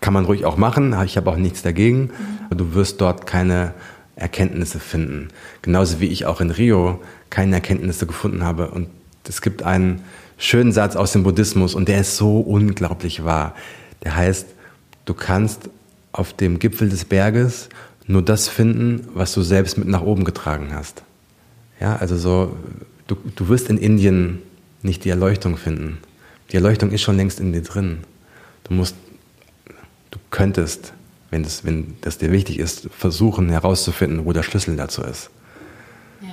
Kann 0.00 0.14
man 0.14 0.24
ruhig 0.24 0.44
auch 0.44 0.56
machen. 0.56 0.94
Ich 1.04 1.16
habe 1.16 1.30
auch 1.30 1.36
nichts 1.36 1.62
dagegen. 1.62 2.10
Du 2.50 2.74
wirst 2.74 3.00
dort 3.00 3.26
keine 3.26 3.74
Erkenntnisse 4.16 4.80
finden. 4.80 5.28
Genauso 5.62 6.00
wie 6.00 6.06
ich 6.06 6.26
auch 6.26 6.40
in 6.40 6.50
Rio 6.50 7.00
keine 7.30 7.56
Erkenntnisse 7.56 8.06
gefunden 8.06 8.44
habe. 8.44 8.70
Und 8.70 8.88
es 9.28 9.42
gibt 9.42 9.62
einen 9.62 10.02
schönen 10.38 10.72
Satz 10.72 10.96
aus 10.96 11.12
dem 11.12 11.22
Buddhismus 11.24 11.74
und 11.74 11.88
der 11.88 12.00
ist 12.00 12.16
so 12.16 12.38
unglaublich 12.40 13.24
wahr. 13.24 13.54
Der 14.04 14.16
heißt, 14.16 14.46
du 15.04 15.14
kannst 15.14 15.68
auf 16.12 16.32
dem 16.32 16.58
Gipfel 16.58 16.88
des 16.88 17.04
Berges 17.04 17.68
nur 18.06 18.22
das 18.22 18.48
finden, 18.48 19.06
was 19.14 19.32
du 19.34 19.42
selbst 19.42 19.76
mit 19.78 19.88
nach 19.88 20.02
oben 20.02 20.24
getragen 20.24 20.70
hast. 20.72 21.02
Ja, 21.80 21.96
also 21.96 22.16
so, 22.16 22.56
du, 23.06 23.16
du 23.36 23.48
wirst 23.48 23.68
in 23.68 23.78
Indien 23.78 24.42
nicht 24.82 25.04
die 25.04 25.10
Erleuchtung 25.10 25.56
finden. 25.56 25.98
Die 26.50 26.56
Erleuchtung 26.56 26.90
ist 26.90 27.02
schon 27.02 27.16
längst 27.16 27.40
in 27.40 27.52
dir 27.52 27.62
drin. 27.62 27.98
Du 28.64 28.74
musst, 28.74 28.96
könntest 30.30 30.92
wenn 31.30 31.42
das, 31.42 31.64
wenn 31.64 31.96
das 32.00 32.18
dir 32.18 32.32
wichtig 32.32 32.58
ist, 32.58 32.88
versuchen 32.90 33.50
herauszufinden, 33.50 34.24
wo 34.24 34.32
der 34.32 34.42
Schlüssel 34.42 34.76
dazu 34.76 35.02
ist. 35.02 35.30
Ja. 36.20 36.28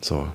So. 0.00 0.28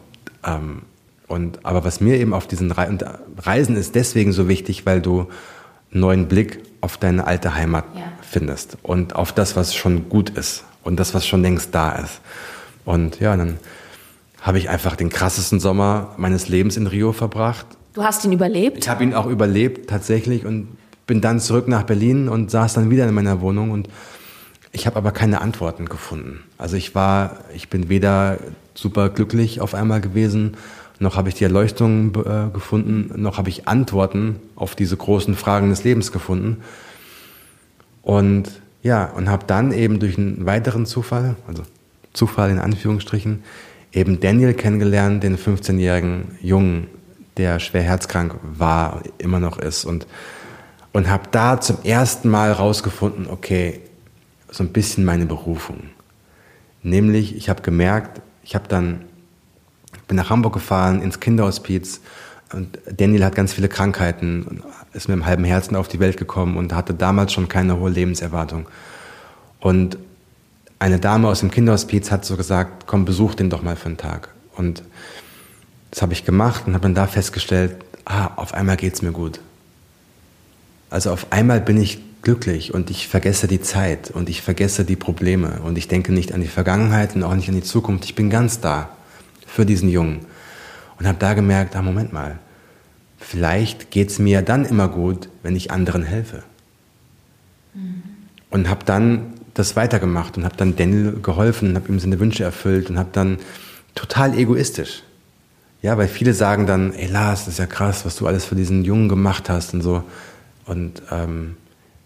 Ähm, 0.46 0.84
und, 1.28 1.66
aber 1.66 1.84
was 1.84 2.02
mir 2.02 2.18
eben 2.18 2.34
auf 2.34 2.48
diesen 2.48 2.72
Re 2.72 2.88
und 2.88 3.04
Reisen 3.38 3.76
ist 3.76 3.96
deswegen 3.96 4.32
so 4.32 4.48
wichtig, 4.48 4.86
weil 4.86 5.02
du 5.02 5.28
einen 5.92 6.02
neuen 6.02 6.28
Blick 6.28 6.62
auf 6.82 6.98
deine 6.98 7.26
alte 7.26 7.56
Heimat 7.56 7.86
ja. 7.96 8.04
findest 8.22 8.78
und 8.84 9.16
auf 9.16 9.32
das, 9.32 9.56
was 9.56 9.74
schon 9.74 10.08
gut 10.08 10.30
ist 10.30 10.64
und 10.84 11.00
das, 11.00 11.16
was 11.16 11.26
schon 11.26 11.42
längst 11.42 11.74
da 11.74 11.94
ist. 11.94 12.22
Und 12.86 13.20
ja, 13.20 13.36
dann 13.36 13.58
habe 14.40 14.60
ich 14.60 14.70
einfach 14.70 14.96
den 14.96 15.10
krassesten 15.10 15.60
Sommer 15.60 16.14
meines 16.18 16.48
Lebens 16.48 16.78
in 16.78 16.86
Rio 16.86 17.12
verbracht. 17.12 17.66
Du 17.94 18.04
hast 18.04 18.24
ihn 18.24 18.32
überlebt? 18.32 18.78
Ich 18.78 18.90
habe 18.90 19.04
ihn 19.04 19.16
auch 19.16 19.26
überlebt 19.26 19.90
tatsächlich 19.90 20.46
und 20.46 20.68
bin 21.08 21.22
dann 21.22 21.40
zurück 21.40 21.68
nach 21.68 21.84
Berlin 21.84 22.28
und 22.30 22.52
saß 22.52 22.74
dann 22.74 22.90
wieder 22.90 23.08
in 23.08 23.14
meiner 23.14 23.42
Wohnung 23.42 23.72
und 23.72 23.90
ich 24.72 24.86
habe 24.88 24.98
aber 24.98 25.12
keine 25.12 25.42
Antworten 25.42 25.86
gefunden. 25.86 26.44
Also 26.58 26.76
ich 26.76 26.96
war, 26.96 27.38
ich 27.54 27.70
bin 27.70 27.88
weder 27.88 28.40
super 28.74 29.10
glücklich 29.10 29.62
auf 29.62 29.74
einmal 29.74 30.02
gewesen, 30.02 30.58
noch 31.00 31.18
habe 31.18 31.30
ich 31.30 31.36
die 31.36 31.44
Erleuchtung 31.44 32.16
äh, 32.16 32.54
gefunden, 32.54 33.22
noch 33.22 33.38
habe 33.38 33.50
ich 33.50 33.68
Antworten 33.68 34.38
auf 34.56 34.76
diese 34.76 34.96
großen 34.98 35.36
Fragen 35.36 35.70
des 35.70 35.84
Lebens 35.84 36.12
gefunden. 36.12 36.62
Und 38.02 38.62
ja, 38.82 39.06
und 39.06 39.30
habe 39.30 39.46
dann 39.48 39.72
eben 39.72 40.00
durch 40.00 40.18
einen 40.18 40.46
weiteren 40.46 40.86
Zufall, 40.86 41.36
also 41.48 41.64
Zufall 42.14 42.50
in 42.52 42.60
Anführungsstrichen, 42.60 43.44
eben 43.92 44.20
Daniel 44.20 44.54
kennengelernt, 44.54 45.24
den 45.24 45.38
15-jährigen 45.38 46.38
Jungen, 46.42 46.88
der 47.38 47.60
schwer 47.60 47.82
herzkrank 47.82 48.36
war, 48.44 49.02
immer 49.18 49.40
noch 49.40 49.58
ist 49.58 49.86
und 49.86 50.06
und 50.96 51.10
habe 51.10 51.26
da 51.30 51.60
zum 51.60 51.84
ersten 51.84 52.30
Mal 52.30 52.54
rausgefunden, 52.54 53.28
okay, 53.30 53.82
so 54.50 54.64
ein 54.64 54.70
bisschen 54.70 55.04
meine 55.04 55.26
Berufung. 55.26 55.90
Nämlich, 56.84 57.36
ich 57.36 57.50
habe 57.50 57.62
gemerkt, 57.64 58.22
ich 58.44 58.56
habe 58.56 58.70
dann 58.70 59.04
bin 60.08 60.16
nach 60.16 60.30
Hamburg 60.30 60.54
gefahren 60.54 61.02
ins 61.02 61.20
Kinderhospiz 61.20 62.00
und 62.54 62.80
Daniel 62.90 63.26
hat 63.26 63.36
ganz 63.36 63.52
viele 63.52 63.68
Krankheiten 63.68 64.44
und 64.44 64.64
ist 64.94 65.10
mit 65.10 65.16
einem 65.16 65.26
halben 65.26 65.44
Herzen 65.44 65.76
auf 65.76 65.90
die 65.90 66.00
Welt 66.00 66.16
gekommen 66.16 66.56
und 66.56 66.74
hatte 66.74 66.94
damals 66.94 67.34
schon 67.34 67.50
keine 67.50 67.78
hohe 67.78 67.90
Lebenserwartung. 67.90 68.66
Und 69.60 69.98
eine 70.80 70.98
Dame 70.98 71.28
aus 71.28 71.42
dem 71.42 71.52
Kinderhospiz 71.52 72.10
hat 72.10 72.24
so 72.24 72.38
gesagt, 72.38 72.88
komm, 72.88 73.04
besuch 73.04 73.36
den 73.36 73.50
doch 73.50 73.64
mal 73.64 73.76
für 73.76 73.88
einen 73.88 73.98
Tag. 73.98 74.30
Und 74.56 74.82
das 75.92 76.02
habe 76.02 76.14
ich 76.14 76.24
gemacht 76.24 76.64
und 76.68 76.74
habe 76.74 76.84
dann 76.84 76.96
da 76.96 77.06
festgestellt, 77.06 77.76
ah, 78.06 78.32
auf 78.38 78.54
einmal 78.54 78.78
geht's 78.78 79.02
mir 79.02 79.12
gut. 79.12 79.42
Also 80.96 81.12
auf 81.12 81.34
einmal 81.34 81.60
bin 81.60 81.76
ich 81.76 82.00
glücklich 82.22 82.74
und 82.74 82.90
ich 82.90 83.10
vergesse 83.10 83.48
die 83.48 83.60
Zeit 83.60 84.12
und 84.12 84.30
ich 84.30 84.42
vergesse 84.42 84.86
die 84.86 84.96
Probleme 84.96 85.60
und 85.66 85.78
ich 85.78 85.90
denke 85.90 86.14
nicht 86.14 86.34
an 86.34 86.40
die 86.40 86.48
Vergangenheit 86.48 87.18
und 87.18 87.24
auch 87.24 87.36
nicht 87.36 87.50
an 87.50 87.56
die 87.56 87.64
Zukunft. 87.64 88.06
Ich 88.06 88.16
bin 88.16 88.30
ganz 88.30 88.62
da 88.62 88.88
für 89.46 89.66
diesen 89.66 89.90
Jungen 89.90 90.22
und 90.98 91.06
habe 91.06 91.18
da 91.20 91.34
gemerkt, 91.34 91.76
ah 91.76 91.82
Moment 91.82 92.14
mal, 92.14 92.40
vielleicht 93.18 93.92
geht 93.92 94.10
es 94.10 94.20
mir 94.20 94.42
dann 94.42 94.64
immer 94.64 94.88
gut, 94.88 95.28
wenn 95.44 95.58
ich 95.58 95.70
anderen 95.70 96.04
helfe. 96.04 96.44
Mhm. 97.74 98.04
Und 98.50 98.70
habe 98.70 98.86
dann 98.86 99.34
das 99.54 99.76
weitergemacht 99.76 100.38
und 100.38 100.46
habe 100.46 100.56
dann 100.56 100.78
Daniel 100.78 101.20
geholfen 101.22 101.72
und 101.72 101.76
habe 101.76 101.90
ihm 101.90 102.00
seine 102.00 102.22
Wünsche 102.22 102.46
erfüllt 102.46 102.90
und 102.90 102.98
habe 102.98 103.10
dann 103.12 103.40
total 103.96 104.34
egoistisch. 104.34 105.04
Ja, 105.82 105.98
weil 105.98 106.08
viele 106.08 106.34
sagen 106.34 106.66
dann, 106.66 106.94
ey 106.94 107.08
Lars, 107.08 107.44
das 107.44 107.56
ist 107.56 107.60
ja 107.60 107.66
krass, 107.66 108.06
was 108.06 108.16
du 108.16 108.28
alles 108.28 108.46
für 108.46 108.56
diesen 108.56 108.86
Jungen 108.86 109.10
gemacht 109.10 109.50
hast 109.50 109.74
und 109.74 109.82
so. 109.82 110.02
Und 110.66 111.02
ähm, 111.12 111.58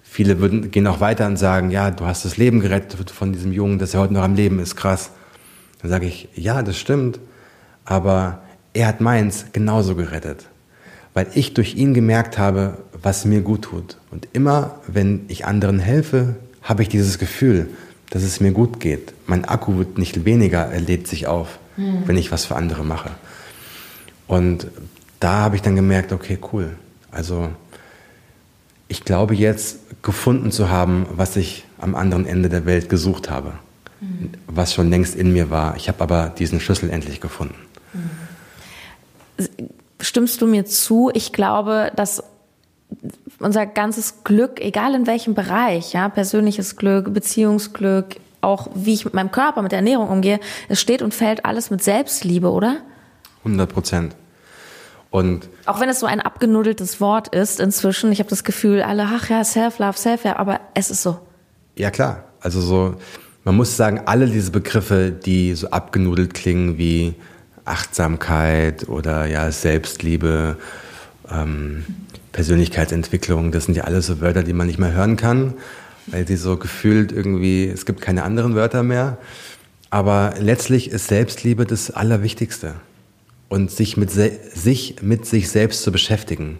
viele 0.04 0.40
würden, 0.40 0.72
gehen 0.72 0.88
auch 0.88 1.00
weiter 1.00 1.28
und 1.28 1.38
sagen, 1.38 1.72
ja, 1.72 1.92
du 1.92 2.06
hast 2.06 2.26
das 2.26 2.38
Leben 2.38 2.60
gerettet 2.60 3.10
von 3.12 3.32
diesem 3.32 3.54
Jungen, 3.54 3.80
dass 3.80 3.94
er 3.94 4.02
heute 4.02 4.14
noch 4.14 4.24
am 4.24 4.36
Leben 4.36 4.60
ist, 4.60 4.76
krass. 4.76 5.12
Dann 5.82 5.90
sage 5.90 6.08
ich, 6.08 6.28
ja, 6.36 6.62
das 6.62 6.78
stimmt, 6.78 7.20
aber 7.86 8.42
er 8.74 8.88
hat 8.88 9.02
meins 9.02 9.46
genauso 9.54 9.96
gerettet, 9.96 10.48
weil 11.14 11.28
ich 11.34 11.54
durch 11.54 11.76
ihn 11.76 11.94
gemerkt 11.94 12.38
habe, 12.38 12.78
was 13.02 13.26
mir 13.26 13.42
gut 13.42 13.64
tut. 13.64 13.98
Und 14.12 14.28
immer, 14.34 14.76
wenn 14.88 15.22
ich 15.28 15.46
anderen 15.46 15.80
helfe, 15.80 16.36
habe 16.62 16.82
ich 16.82 16.90
dieses 16.90 17.18
Gefühl, 17.18 17.70
dass 18.10 18.24
es 18.24 18.40
mir 18.40 18.52
gut 18.52 18.80
geht. 18.80 19.14
Mein 19.28 19.46
Akku 19.46 19.78
wird 19.78 19.98
nicht 19.98 20.26
weniger, 20.26 20.66
er 20.66 20.82
lädt 20.82 21.08
sich 21.08 21.28
auf, 21.28 21.60
mhm. 21.78 22.04
wenn 22.06 22.18
ich 22.18 22.32
was 22.32 22.46
für 22.46 22.56
andere 22.56 22.84
mache. 22.84 23.12
Und 24.28 24.68
da 25.20 25.40
habe 25.40 25.56
ich 25.56 25.62
dann 25.62 25.76
gemerkt, 25.76 26.12
okay, 26.12 26.38
cool. 26.52 26.76
Also 27.12 27.50
ich 28.90 29.06
glaube 29.06 29.36
jetzt 29.36 29.80
gefunden 30.02 30.52
zu 30.52 30.70
haben, 30.70 31.06
was 31.12 31.38
ich 31.38 31.64
am 31.78 31.96
anderen 31.96 32.26
Ende 32.26 32.50
der 32.50 32.66
Welt 32.66 32.90
gesucht 32.90 33.30
habe, 33.30 33.54
mhm. 34.02 34.32
was 34.48 34.74
schon 34.74 34.90
längst 34.90 35.16
in 35.16 35.32
mir 35.32 35.50
war. 35.50 35.78
Ich 35.78 35.88
habe 35.88 36.02
aber 36.02 36.34
diesen 36.38 36.60
Schlüssel 36.60 36.90
endlich 36.90 37.22
gefunden. 37.22 37.56
Mhm. 37.94 39.50
Stimmst 40.02 40.42
du 40.42 40.48
mir 40.48 40.66
zu? 40.66 41.12
Ich 41.14 41.32
glaube, 41.32 41.92
dass 41.96 42.24
unser 43.40 43.66
ganzes 43.66 44.24
Glück, 44.24 44.60
egal 44.60 44.96
in 44.96 45.08
welchem 45.08 45.34
Bereich, 45.34 45.94
ja, 45.94 46.10
persönliches 46.10 46.76
Glück, 46.76 47.14
Beziehungsglück, 47.14 48.16
auch 48.42 48.70
wie 48.74 48.94
ich 48.94 49.06
mit 49.06 49.14
meinem 49.14 49.32
Körper, 49.32 49.62
mit 49.62 49.72
der 49.72 49.80
Ernährung 49.80 50.10
umgehe, 50.10 50.40
es 50.68 50.82
steht 50.82 51.02
und 51.02 51.14
fällt 51.14 51.46
alles 51.46 51.70
mit 51.70 51.84
Selbstliebe, 51.84 52.50
oder? 52.50 52.78
100 53.44 53.72
Prozent. 53.72 54.16
Und 55.12 55.50
Auch 55.66 55.80
wenn 55.82 55.90
es 55.90 56.00
so 56.00 56.06
ein 56.06 56.22
abgenudeltes 56.22 57.02
Wort 57.02 57.30
ist 57.30 57.60
inzwischen, 57.60 58.12
ich 58.12 58.20
habe 58.20 58.30
das 58.30 58.44
Gefühl, 58.44 58.82
alle, 58.82 59.04
ach 59.06 59.30
ja, 59.30 59.44
Self-Love, 59.44 59.98
Self-Love, 59.98 60.38
aber 60.38 60.60
es 60.76 60.92
ist 60.92 61.02
so. 61.02 61.20
ja 61.76 61.90
klar, 61.90 62.26
also 62.42 62.62
so, 62.62 62.96
man 63.44 63.56
muss 63.56 63.76
sagen, 63.76 64.02
alle 64.06 64.28
diese 64.28 64.52
Begriffe, 64.52 65.12
die 65.12 65.56
so 65.56 65.72
abgenudelt 65.72 66.34
klingen 66.34 66.78
wie 66.78 67.16
Achtsamkeit 67.66 68.88
oder 68.88 69.26
ja 69.26 69.52
Selbstliebe, 69.52 70.58
ähm, 71.32 71.86
Persönlichkeitsentwicklung, 72.32 73.52
das 73.52 73.66
sind 73.66 73.76
ja 73.76 73.86
alles 73.86 74.08
so 74.08 74.22
Wörter, 74.22 74.44
die 74.44 74.54
man 74.54 74.68
nicht 74.68 74.80
mehr 74.80 74.94
hören 74.94 75.18
kann, 75.18 75.56
weil 76.08 76.28
sie 76.28 76.36
so 76.36 76.58
gefühlt 76.58 77.12
irgendwie, 77.12 77.68
es 77.68 77.86
gibt 77.86 78.02
keine 78.02 78.24
anderen 78.24 78.56
Wörter 78.56 78.84
mehr. 78.84 79.18
Aber 79.90 80.36
letztlich 80.40 80.92
ist 80.92 81.08
Selbstliebe 81.08 81.66
das 81.66 81.90
Allerwichtigste. 81.90 82.76
Und 83.50 83.72
sich 83.72 83.98
mit, 83.98 84.12
sich 84.12 85.02
mit 85.02 85.26
sich 85.26 85.50
selbst 85.50 85.84
zu 85.84 85.92
beschäftigen. 85.92 86.60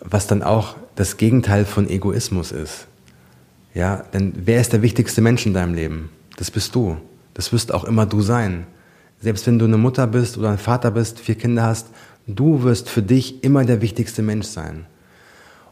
Was 0.00 0.26
dann 0.26 0.42
auch 0.42 0.76
das 0.94 1.16
Gegenteil 1.16 1.64
von 1.64 1.88
Egoismus 1.88 2.52
ist. 2.52 2.86
Ja, 3.74 4.04
denn 4.12 4.32
wer 4.36 4.60
ist 4.60 4.72
der 4.72 4.82
wichtigste 4.82 5.20
Mensch 5.20 5.46
in 5.46 5.54
deinem 5.54 5.74
Leben? 5.74 6.10
Das 6.36 6.50
bist 6.50 6.74
du. 6.74 6.96
Das 7.34 7.52
wirst 7.52 7.72
auch 7.72 7.84
immer 7.84 8.06
du 8.06 8.20
sein. 8.22 8.66
Selbst 9.20 9.46
wenn 9.46 9.58
du 9.58 9.66
eine 9.66 9.76
Mutter 9.76 10.06
bist 10.06 10.38
oder 10.38 10.50
ein 10.50 10.58
Vater 10.58 10.90
bist, 10.90 11.20
vier 11.20 11.34
Kinder 11.36 11.62
hast, 11.62 11.88
du 12.26 12.62
wirst 12.62 12.88
für 12.88 13.02
dich 13.02 13.44
immer 13.44 13.64
der 13.64 13.82
wichtigste 13.82 14.22
Mensch 14.22 14.46
sein. 14.46 14.86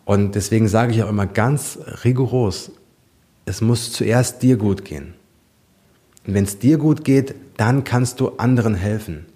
Und 0.04 0.34
deswegen 0.34 0.68
sage 0.68 0.92
ich 0.92 1.02
auch 1.02 1.08
immer 1.08 1.26
ganz 1.26 1.78
rigoros, 2.04 2.70
es 3.44 3.60
muss 3.60 3.92
zuerst 3.92 4.42
dir 4.42 4.56
gut 4.56 4.84
gehen. 4.84 5.14
Und 6.26 6.34
wenn 6.34 6.44
es 6.44 6.58
dir 6.58 6.78
gut 6.78 7.04
geht, 7.04 7.34
dann 7.56 7.84
kannst 7.84 8.20
du 8.20 8.30
anderen 8.36 8.74
helfen. 8.74 9.26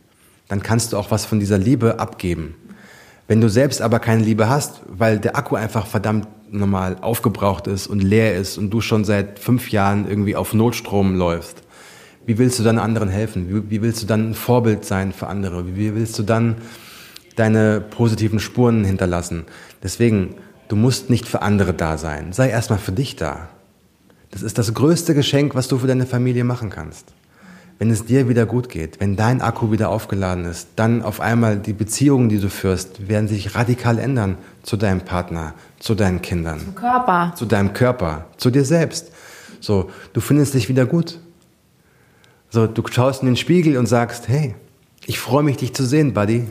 Dann 0.53 0.63
kannst 0.63 0.93
du 0.93 0.99
auch 0.99 1.11
was 1.11 1.25
von 1.25 1.41
dieser 1.41 1.57
Liebe 1.57 1.99
abgeben. 1.99 2.57
Wenn 3.27 3.41
du 3.41 3.49
selbst 3.49 3.81
aber 3.81 4.01
keine 4.01 4.23
Liebe 4.23 4.51
hast, 4.51 4.83
weil 4.87 5.19
der 5.19 5.35
Akku 5.35 5.57
einfach 5.57 5.87
verdammt 5.87 6.29
normal 6.51 6.99
aufgebraucht 7.01 7.69
ist 7.69 7.87
und 7.87 8.03
leer 8.03 8.37
ist 8.37 8.59
und 8.59 8.69
du 8.69 8.83
schon 8.83 9.07
seit 9.07 9.39
fünf 9.39 9.71
Jahren 9.71 10.07
irgendwie 10.07 10.37
auf 10.37 10.53
Notstrom 10.53 11.17
läufst, 11.17 11.63
wie 12.27 12.37
willst 12.37 12.59
du 12.59 12.65
dann 12.65 12.79
anderen 12.79 13.09
helfen? 13.09 13.49
Wie, 13.49 13.71
wie 13.71 13.81
willst 13.81 14.03
du 14.03 14.07
dann 14.07 14.29
ein 14.29 14.35
Vorbild 14.35 14.85
sein 14.85 15.15
für 15.15 15.27
andere? 15.27 15.67
Wie, 15.69 15.77
wie 15.77 15.95
willst 15.95 16.19
du 16.19 16.23
dann 16.23 16.57
deine 17.37 17.81
positiven 17.81 18.39
Spuren 18.39 18.85
hinterlassen? 18.85 19.47
Deswegen, 19.83 20.35
du 20.69 20.77
musst 20.77 21.09
nicht 21.09 21.27
für 21.27 21.41
andere 21.41 21.73
da 21.73 21.97
sein. 21.97 22.35
Sei 22.35 22.51
erstmal 22.51 22.79
für 22.79 22.93
dich 22.93 23.17
da. 23.17 23.49
Das 24.31 24.43
ist 24.43 24.59
das 24.59 24.75
größte 24.75 25.15
Geschenk, 25.15 25.55
was 25.55 25.69
du 25.69 25.79
für 25.79 25.87
deine 25.87 26.05
Familie 26.05 26.45
machen 26.45 26.69
kannst. 26.69 27.15
Wenn 27.79 27.91
es 27.91 28.05
dir 28.05 28.29
wieder 28.29 28.47
gut 28.47 28.69
geht, 28.69 29.01
wenn 29.01 29.17
dein 29.17 29.41
Akku 29.41 29.73
wieder 29.73 29.89
aufgeladen 29.89 30.45
ist, 30.45 30.69
dann 30.77 31.03
auf 31.03 31.21
einmal 31.21 31.59
die 31.59 31.73
Beziehungen, 31.73 32.29
die 32.29 32.39
du 32.39 32.49
führst, 32.49 33.09
werden 33.09 33.27
sich 33.27 33.55
radikal 33.57 33.99
ändern 33.99 34.39
zu 34.63 34.77
deinem 34.77 35.01
Partner, 35.01 35.55
zu 35.81 35.95
deinen 35.95 36.23
Kindern, 36.23 36.75
Körper. 36.77 37.33
zu 37.37 37.45
deinem 37.45 37.73
Körper, 37.73 38.27
zu 38.37 38.51
dir 38.51 38.65
selbst. 38.65 39.11
So, 39.61 39.91
du 40.13 40.21
findest 40.21 40.55
dich 40.55 40.69
wieder 40.69 40.87
gut. 40.87 41.19
So, 42.51 42.67
du 42.67 42.83
schaust 42.87 43.23
in 43.23 43.27
den 43.27 43.37
Spiegel 43.37 43.79
und 43.79 43.87
sagst, 43.87 44.29
hey, 44.29 44.55
ich 45.07 45.19
freue 45.19 45.43
mich, 45.43 45.57
dich 45.57 45.75
zu 45.75 45.85
sehen, 45.85 46.13
Buddy. 46.13 46.47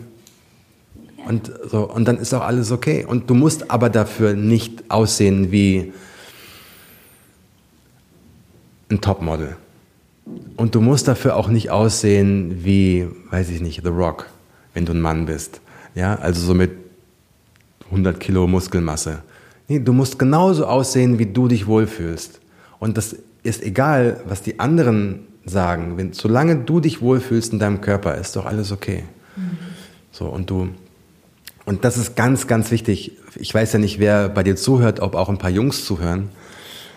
Und, 1.26 1.52
so, 1.70 1.90
und 1.90 2.06
dann 2.06 2.18
ist 2.18 2.34
auch 2.34 2.42
alles 2.42 2.72
okay. 2.72 3.06
Und 3.06 3.30
du 3.30 3.36
musst 3.36 3.70
aber 3.70 3.90
dafür 3.90 4.34
nicht 4.34 4.90
aussehen 4.90 5.52
wie 5.52 5.94
ein 8.90 9.00
Topmodel. 9.00 9.56
Und 10.56 10.76
du 10.76 10.82
musst 10.82 11.08
dafür 11.08 11.36
auch 11.36 11.48
nicht 11.48 11.72
aussehen 11.72 12.64
wie, 12.64 13.08
weiß 13.32 13.50
ich 13.50 13.62
nicht, 13.62 13.82
The 13.84 13.90
Rock, 13.90 14.28
wenn 14.74 14.86
du 14.86 14.94
ein 14.94 15.02
Mann 15.02 15.26
bist. 15.26 15.62
Ja, 15.96 16.16
also 16.16 16.42
so 16.42 16.54
mit 16.54 16.72
100 17.86 18.20
Kilo 18.20 18.48
Muskelmasse. 18.48 19.24
Nee, 19.68 19.80
du 19.80 19.94
musst 19.94 20.20
genauso 20.20 20.66
aussehen, 20.66 21.20
wie 21.20 21.26
du 21.26 21.48
dich 21.48 21.68
wohlfühlst. 21.68 22.40
Und 22.80 22.98
das 22.98 23.16
ist 23.44 23.64
egal, 23.64 24.22
was 24.26 24.42
die 24.42 24.60
anderen 24.60 25.28
sagen. 25.46 25.98
Wenn, 25.98 26.14
solange 26.14 26.58
du 26.58 26.80
dich 26.80 27.02
wohlfühlst 27.02 27.54
in 27.54 27.60
deinem 27.60 27.82
Körper, 27.82 28.16
ist 28.16 28.36
doch 28.36 28.46
alles 28.46 28.72
okay. 28.72 29.04
So, 30.12 30.26
und 30.26 30.50
du, 30.50 30.70
und 31.66 31.86
das 31.86 31.98
ist 31.98 32.16
ganz, 32.16 32.48
ganz 32.48 32.72
wichtig. 32.72 33.14
Ich 33.36 33.54
weiß 33.54 33.74
ja 33.74 33.80
nicht, 33.80 34.00
wer 34.00 34.30
bei 34.30 34.44
dir 34.44 34.56
zuhört, 34.56 35.00
ob 35.00 35.16
auch 35.16 35.30
ein 35.30 35.38
paar 35.38 35.50
Jungs 35.50 35.86
zuhören. 35.86 36.30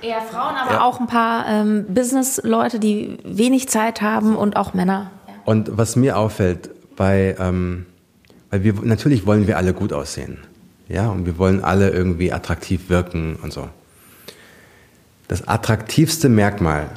Eher 0.05 0.21
Frauen, 0.21 0.55
aber 0.57 0.85
auch 0.85 1.01
ein 1.01 1.07
paar 1.07 1.47
ähm, 1.49 1.87
Business-Leute, 1.89 2.79
die 2.79 3.17
wenig 3.25 3.69
Zeit 3.71 4.03
haben 4.03 4.37
und 4.37 4.57
auch 4.57 4.75
Männer. 4.75 5.11
Und 5.47 5.79
was 5.79 5.97
mir 5.97 6.19
auffällt, 6.19 6.69
bei, 6.95 7.35
ähm, 7.39 7.87
weil 8.51 8.65
wir 8.65 8.75
natürlich 8.83 9.27
wollen 9.27 9.47
wir 9.47 9.57
alle 9.57 9.73
gut 9.73 9.95
aussehen, 9.95 10.39
ja, 10.89 11.09
und 11.09 11.25
wir 11.25 11.39
wollen 11.39 11.65
alle 11.65 11.89
irgendwie 11.91 12.33
attraktiv 12.33 12.91
wirken 12.91 13.37
und 13.43 13.53
so. 13.53 13.69
Das 15.29 15.49
attraktivste 15.49 16.29
Merkmal, 16.29 16.91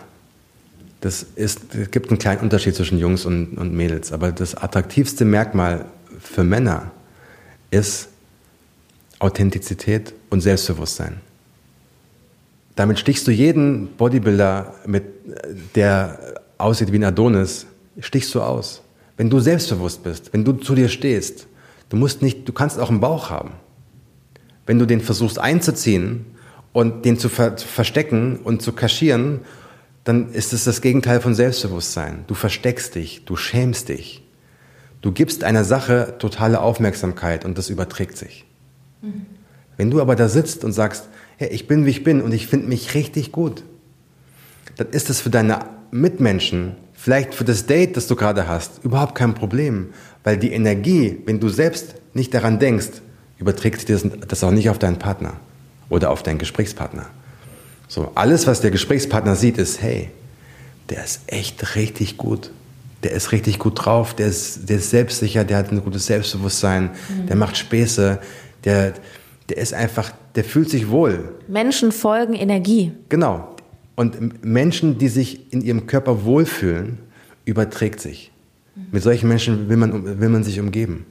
das 1.00 1.24
ist, 1.24 1.76
es 1.76 1.92
gibt 1.92 2.10
einen 2.10 2.20
kleinen 2.20 2.42
Unterschied 2.42 2.76
zwischen 2.76 3.00
Jungs 3.00 3.26
und, 3.26 3.58
und 3.58 3.74
Mädels, 3.74 4.12
aber 4.12 4.34
das 4.34 4.54
attraktivste 4.56 5.24
Merkmal 5.24 5.86
für 6.20 6.44
Männer 6.44 6.92
ist 7.72 8.10
Authentizität 9.20 10.14
und 10.30 10.42
Selbstbewusstsein. 10.42 11.22
Damit 12.78 13.00
stichst 13.00 13.26
du 13.26 13.32
jeden 13.32 13.88
Bodybuilder, 13.98 14.76
mit, 14.86 15.04
der 15.74 16.36
aussieht 16.60 16.92
wie 16.92 17.00
ein 17.00 17.04
Adonis, 17.04 17.66
stichst 18.00 18.34
du 18.36 18.42
aus. 18.42 18.84
Wenn 19.18 19.32
du 19.32 19.40
selbstbewusst 19.40 20.04
bist, 20.04 20.32
wenn 20.32 20.46
du 20.46 20.54
zu 20.54 20.76
dir 20.76 20.88
stehst, 20.88 21.48
du 21.90 21.98
musst 21.98 22.22
nicht, 22.22 22.48
du 22.48 22.54
kannst 22.54 22.80
auch 22.80 22.92
einen 22.92 23.00
Bauch 23.00 23.32
haben. 23.32 23.54
Wenn 24.68 24.78
du 24.78 24.86
den 24.86 25.02
versuchst 25.02 25.40
einzuziehen 25.40 26.28
und 26.72 27.04
den 27.04 27.18
zu, 27.18 27.30
ver 27.30 27.58
zu 27.58 27.68
verstecken 27.68 28.38
und 28.44 28.62
zu 28.62 28.74
kaschieren, 28.74 29.40
dann 30.04 30.32
ist 30.32 30.54
es 30.54 30.64
das 30.64 30.82
Gegenteil 30.82 31.20
von 31.20 31.34
Selbstbewusstsein. 31.34 32.26
Du 32.28 32.36
versteckst 32.36 32.94
dich, 32.94 33.26
du 33.26 33.36
schämst 33.36 33.90
dich. 33.90 34.24
Du 35.02 35.12
gibst 35.12 35.44
einer 35.44 35.64
Sache 35.64 36.14
totale 36.20 36.62
Aufmerksamkeit 36.62 37.44
und 37.44 37.58
das 37.58 37.72
überträgt 37.72 38.18
sich. 38.18 38.46
Mhm. 39.02 39.26
Wenn 39.78 39.90
du 39.90 40.00
aber 40.00 40.16
da 40.16 40.30
sitzt 40.30 40.64
und 40.64 40.74
sagst, 40.74 41.10
hey, 41.38 41.50
ich 41.50 41.68
bin 41.68 41.86
wie 41.86 41.92
ich 41.92 42.04
bin 42.04 42.22
und 42.22 42.34
ich 42.34 42.48
finde 42.48 42.68
mich 42.68 42.94
richtig 42.94 43.32
gut, 43.32 43.64
dann 44.76 44.90
ist 44.90 45.10
das 45.10 45.22
für 45.22 45.30
deine 45.30 45.60
Mitmenschen, 45.92 46.76
vielleicht 46.94 47.34
für 47.34 47.46
das 47.46 47.66
Date, 47.66 47.96
das 47.96 48.08
du 48.08 48.16
gerade 48.16 48.48
hast, 48.48 48.84
überhaupt 48.84 49.16
kein 49.16 49.34
Problem. 49.34 49.88
Weil 50.24 50.38
die 50.38 50.52
Energie, 50.52 51.20
wenn 51.26 51.40
du 51.40 51.50
selbst 51.50 51.96
nicht 52.14 52.34
daran 52.34 52.60
denkst, 52.60 53.02
überträgt 53.38 53.88
sich 53.88 54.02
das 54.28 54.44
auch 54.44 54.52
nicht 54.52 54.70
auf 54.70 54.80
deinen 54.80 55.00
Partner 55.00 55.40
oder 55.90 56.10
auf 56.10 56.24
deinen 56.24 56.40
Gesprächspartner. 56.40 57.06
So, 57.88 58.12
alles, 58.16 58.48
was 58.48 58.60
der 58.60 58.72
Gesprächspartner 58.72 59.36
sieht, 59.36 59.58
ist, 59.58 59.82
hey, 59.82 60.10
der 60.90 61.04
ist 61.04 61.22
echt 61.28 61.76
richtig 61.76 62.18
gut. 62.18 62.52
Der 63.04 63.12
ist 63.12 63.32
richtig 63.32 63.60
gut 63.60 63.86
drauf, 63.86 64.16
der 64.16 64.28
ist, 64.28 64.68
der 64.70 64.78
ist 64.78 64.90
selbstsicher, 64.90 65.44
der 65.44 65.58
hat 65.58 65.72
ein 65.72 65.84
gutes 65.84 66.08
Selbstbewusstsein, 66.08 66.90
mhm. 67.10 67.28
der 67.28 67.36
macht 67.36 67.56
Späße, 67.56 68.20
der, 68.64 68.94
der 69.50 69.58
ist 69.58 69.74
einfach, 69.74 70.12
der 70.36 70.44
fühlt 70.44 70.70
sich 70.70 70.90
wohl. 70.90 71.36
Menschen 71.48 71.92
folgen 71.92 72.34
Energie. 72.34 72.92
Genau. 73.10 73.56
Und 73.96 74.46
Menschen, 74.46 74.98
die 74.98 75.08
sich 75.08 75.52
in 75.52 75.62
ihrem 75.62 75.88
Körper 75.88 76.24
wohlfühlen, 76.26 77.00
überträgt 77.46 78.00
sich. 78.00 78.32
Mit 78.92 79.02
solchen 79.02 79.28
Menschen 79.28 79.70
will 79.70 79.78
man, 79.78 80.20
will 80.20 80.30
man 80.30 80.44
sich 80.44 80.60
umgeben. 80.60 81.06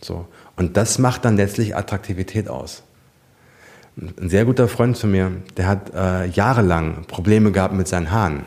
So. 0.00 0.26
Und 0.56 0.76
das 0.76 0.98
macht 0.98 1.24
dann 1.24 1.36
letztlich 1.36 1.74
Attraktivität 1.74 2.48
aus. 2.48 2.82
Ein 3.96 4.28
sehr 4.28 4.44
guter 4.44 4.68
Freund 4.68 4.96
von 4.98 5.10
mir, 5.10 5.32
der 5.56 5.66
hat 5.66 5.92
äh, 5.94 6.26
jahrelang 6.26 7.04
Probleme 7.06 7.50
gehabt 7.50 7.74
mit 7.74 7.88
seinen 7.88 8.10
Haaren. 8.10 8.44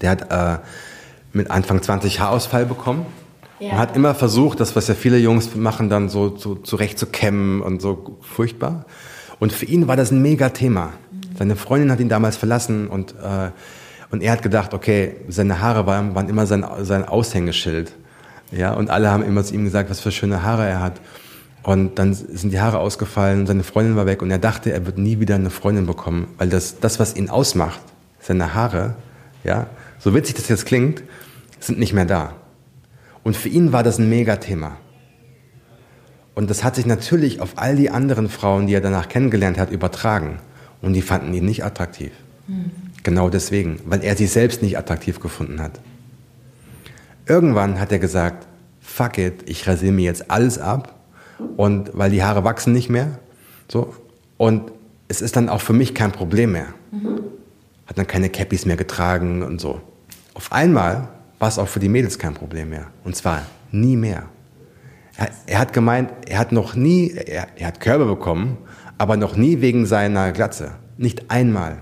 Der 0.00 0.10
hat 0.10 0.30
äh, 0.30 0.60
mit 1.32 1.50
Anfang 1.50 1.82
20 1.82 2.18
Haarausfall 2.18 2.64
bekommen 2.64 3.06
ja. 3.60 3.72
und 3.72 3.78
hat 3.78 3.96
immer 3.96 4.14
versucht, 4.14 4.60
das, 4.60 4.76
was 4.76 4.88
ja 4.88 4.94
viele 4.94 5.18
Jungs 5.18 5.54
machen, 5.54 5.88
dann 5.88 6.08
so, 6.08 6.36
so 6.36 6.54
zurecht 6.54 6.98
zu 6.98 7.06
kämmen 7.06 7.60
und 7.62 7.82
so 7.82 8.18
furchtbar. 8.20 8.86
Und 9.38 9.52
für 9.52 9.66
ihn 9.66 9.88
war 9.88 9.96
das 9.96 10.10
ein 10.10 10.22
mega 10.22 10.48
Thema. 10.50 10.86
Mhm. 10.86 11.20
Seine 11.38 11.56
Freundin 11.56 11.90
hat 11.90 12.00
ihn 12.00 12.08
damals 12.08 12.36
verlassen 12.36 12.88
und, 12.88 13.12
äh, 13.12 13.50
und 14.10 14.22
er 14.22 14.32
hat 14.32 14.42
gedacht, 14.42 14.74
okay, 14.74 15.16
seine 15.28 15.60
Haare 15.60 15.86
waren, 15.86 16.14
waren 16.14 16.28
immer 16.28 16.46
sein, 16.46 16.64
sein 16.82 17.06
Aushängeschild. 17.06 17.92
Ja, 18.50 18.72
und 18.72 18.90
alle 18.90 19.10
haben 19.10 19.22
immer 19.22 19.44
zu 19.44 19.54
ihm 19.54 19.64
gesagt, 19.64 19.90
was 19.90 20.00
für 20.00 20.10
schöne 20.10 20.42
Haare 20.42 20.66
er 20.66 20.80
hat. 20.80 21.00
Und 21.62 21.98
dann 21.98 22.14
sind 22.14 22.52
die 22.52 22.60
Haare 22.60 22.78
ausgefallen, 22.78 23.46
seine 23.46 23.62
Freundin 23.62 23.96
war 23.96 24.06
weg 24.06 24.22
und 24.22 24.30
er 24.30 24.38
dachte, 24.38 24.72
er 24.72 24.86
wird 24.86 24.96
nie 24.96 25.20
wieder 25.20 25.34
eine 25.34 25.50
Freundin 25.50 25.86
bekommen, 25.86 26.28
weil 26.38 26.48
das, 26.48 26.80
das 26.80 26.98
was 26.98 27.14
ihn 27.14 27.28
ausmacht, 27.28 27.80
seine 28.20 28.54
Haare, 28.54 28.94
ja, 29.44 29.66
so 29.98 30.14
witzig 30.14 30.36
das 30.36 30.48
jetzt 30.48 30.64
klingt, 30.64 31.02
sind 31.60 31.78
nicht 31.78 31.92
mehr 31.92 32.06
da. 32.06 32.32
Und 33.28 33.36
für 33.36 33.50
ihn 33.50 33.74
war 33.74 33.82
das 33.82 33.98
ein 33.98 34.08
Megathema. 34.08 34.78
Und 36.34 36.48
das 36.48 36.64
hat 36.64 36.76
sich 36.76 36.86
natürlich 36.86 37.42
auf 37.42 37.52
all 37.56 37.76
die 37.76 37.90
anderen 37.90 38.30
Frauen, 38.30 38.66
die 38.66 38.72
er 38.72 38.80
danach 38.80 39.10
kennengelernt 39.10 39.58
hat, 39.58 39.70
übertragen. 39.70 40.38
Und 40.80 40.94
die 40.94 41.02
fanden 41.02 41.34
ihn 41.34 41.44
nicht 41.44 41.62
attraktiv. 41.62 42.10
Mhm. 42.46 42.70
Genau 43.02 43.28
deswegen, 43.28 43.80
weil 43.84 44.02
er 44.02 44.16
sich 44.16 44.30
selbst 44.30 44.62
nicht 44.62 44.78
attraktiv 44.78 45.20
gefunden 45.20 45.60
hat. 45.60 45.78
Irgendwann 47.26 47.78
hat 47.78 47.92
er 47.92 47.98
gesagt, 47.98 48.46
fuck 48.80 49.18
it, 49.18 49.42
ich 49.44 49.68
rasiere 49.68 49.92
mir 49.92 50.06
jetzt 50.06 50.30
alles 50.30 50.58
ab 50.58 50.94
und 51.58 51.90
weil 51.92 52.10
die 52.10 52.22
Haare 52.22 52.44
wachsen 52.44 52.72
nicht 52.72 52.88
mehr, 52.88 53.18
so 53.70 53.94
und 54.38 54.72
es 55.08 55.20
ist 55.20 55.36
dann 55.36 55.50
auch 55.50 55.60
für 55.60 55.74
mich 55.74 55.94
kein 55.94 56.12
Problem 56.12 56.52
mehr. 56.52 56.68
Mhm. 56.92 57.20
Hat 57.86 57.98
dann 57.98 58.06
keine 58.06 58.30
Cappies 58.30 58.64
mehr 58.64 58.78
getragen 58.78 59.42
und 59.42 59.60
so. 59.60 59.82
Auf 60.32 60.50
einmal 60.50 61.08
war 61.38 61.48
es 61.48 61.58
auch 61.58 61.68
für 61.68 61.80
die 61.80 61.88
Mädels 61.88 62.18
kein 62.18 62.34
Problem 62.34 62.70
mehr 62.70 62.86
und 63.04 63.16
zwar 63.16 63.46
nie 63.70 63.96
mehr. 63.96 64.24
Er, 65.16 65.30
er 65.46 65.58
hat 65.58 65.72
gemeint, 65.72 66.10
er 66.26 66.38
hat 66.38 66.52
noch 66.52 66.74
nie, 66.74 67.10
er, 67.10 67.48
er 67.56 67.66
hat 67.68 67.80
Körbe 67.80 68.06
bekommen, 68.06 68.56
aber 68.98 69.16
noch 69.16 69.36
nie 69.36 69.60
wegen 69.60 69.86
seiner 69.86 70.32
Glatze. 70.32 70.72
Nicht 70.96 71.30
einmal. 71.30 71.78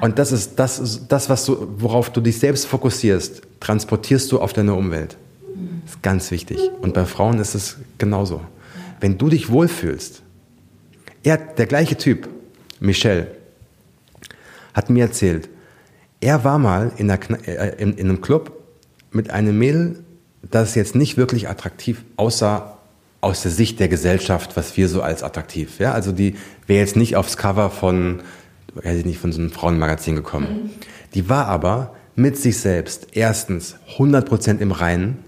Und 0.00 0.18
das 0.18 0.32
ist 0.32 0.58
das, 0.58 0.78
ist 0.78 1.08
das 1.08 1.28
was 1.28 1.44
du, 1.44 1.74
worauf 1.78 2.10
du 2.10 2.20
dich 2.20 2.38
selbst 2.38 2.66
fokussierst, 2.66 3.42
transportierst 3.60 4.30
du 4.30 4.40
auf 4.40 4.52
deine 4.52 4.74
Umwelt. 4.74 5.16
Das 5.84 5.94
ist 5.94 6.02
ganz 6.02 6.30
wichtig. 6.30 6.58
Und 6.80 6.94
bei 6.94 7.04
Frauen 7.04 7.38
ist 7.40 7.54
es 7.54 7.78
genauso. 7.96 8.42
Wenn 9.00 9.18
du 9.18 9.28
dich 9.28 9.50
wohlfühlst, 9.50 10.22
er, 11.22 11.36
der 11.36 11.66
gleiche 11.66 11.96
Typ, 11.96 12.28
Michel, 12.80 13.28
hat 14.74 14.90
mir 14.90 15.04
erzählt, 15.04 15.48
er 16.20 16.44
war 16.44 16.58
mal 16.58 16.92
in, 16.96 17.10
einer, 17.10 17.20
äh, 17.46 17.74
in, 17.82 17.94
in 17.94 18.08
einem 18.08 18.20
Club 18.20 18.52
mit 19.10 19.30
einem 19.30 19.58
Mädel, 19.58 20.04
das 20.42 20.74
jetzt 20.74 20.94
nicht 20.94 21.16
wirklich 21.16 21.48
attraktiv 21.48 22.04
aussah 22.16 22.78
aus 23.20 23.42
der 23.42 23.50
Sicht 23.50 23.80
der 23.80 23.88
Gesellschaft, 23.88 24.56
was 24.56 24.76
wir 24.76 24.88
so 24.88 25.02
als 25.02 25.22
attraktiv. 25.22 25.80
Ja, 25.80 25.92
also 25.92 26.12
die 26.12 26.36
wäre 26.66 26.80
jetzt 26.80 26.96
nicht 26.96 27.16
aufs 27.16 27.36
Cover 27.36 27.70
von 27.70 28.22
hätte 28.82 28.98
ich 28.98 29.04
nicht 29.06 29.18
von 29.18 29.32
so 29.32 29.40
einem 29.40 29.50
Frauenmagazin 29.50 30.14
gekommen. 30.14 30.46
Mhm. 30.46 30.70
Die 31.14 31.28
war 31.28 31.46
aber 31.46 31.94
mit 32.14 32.36
sich 32.36 32.58
selbst 32.58 33.08
erstens 33.12 33.76
100% 33.96 34.58
im 34.58 34.72
Reinen, 34.72 35.18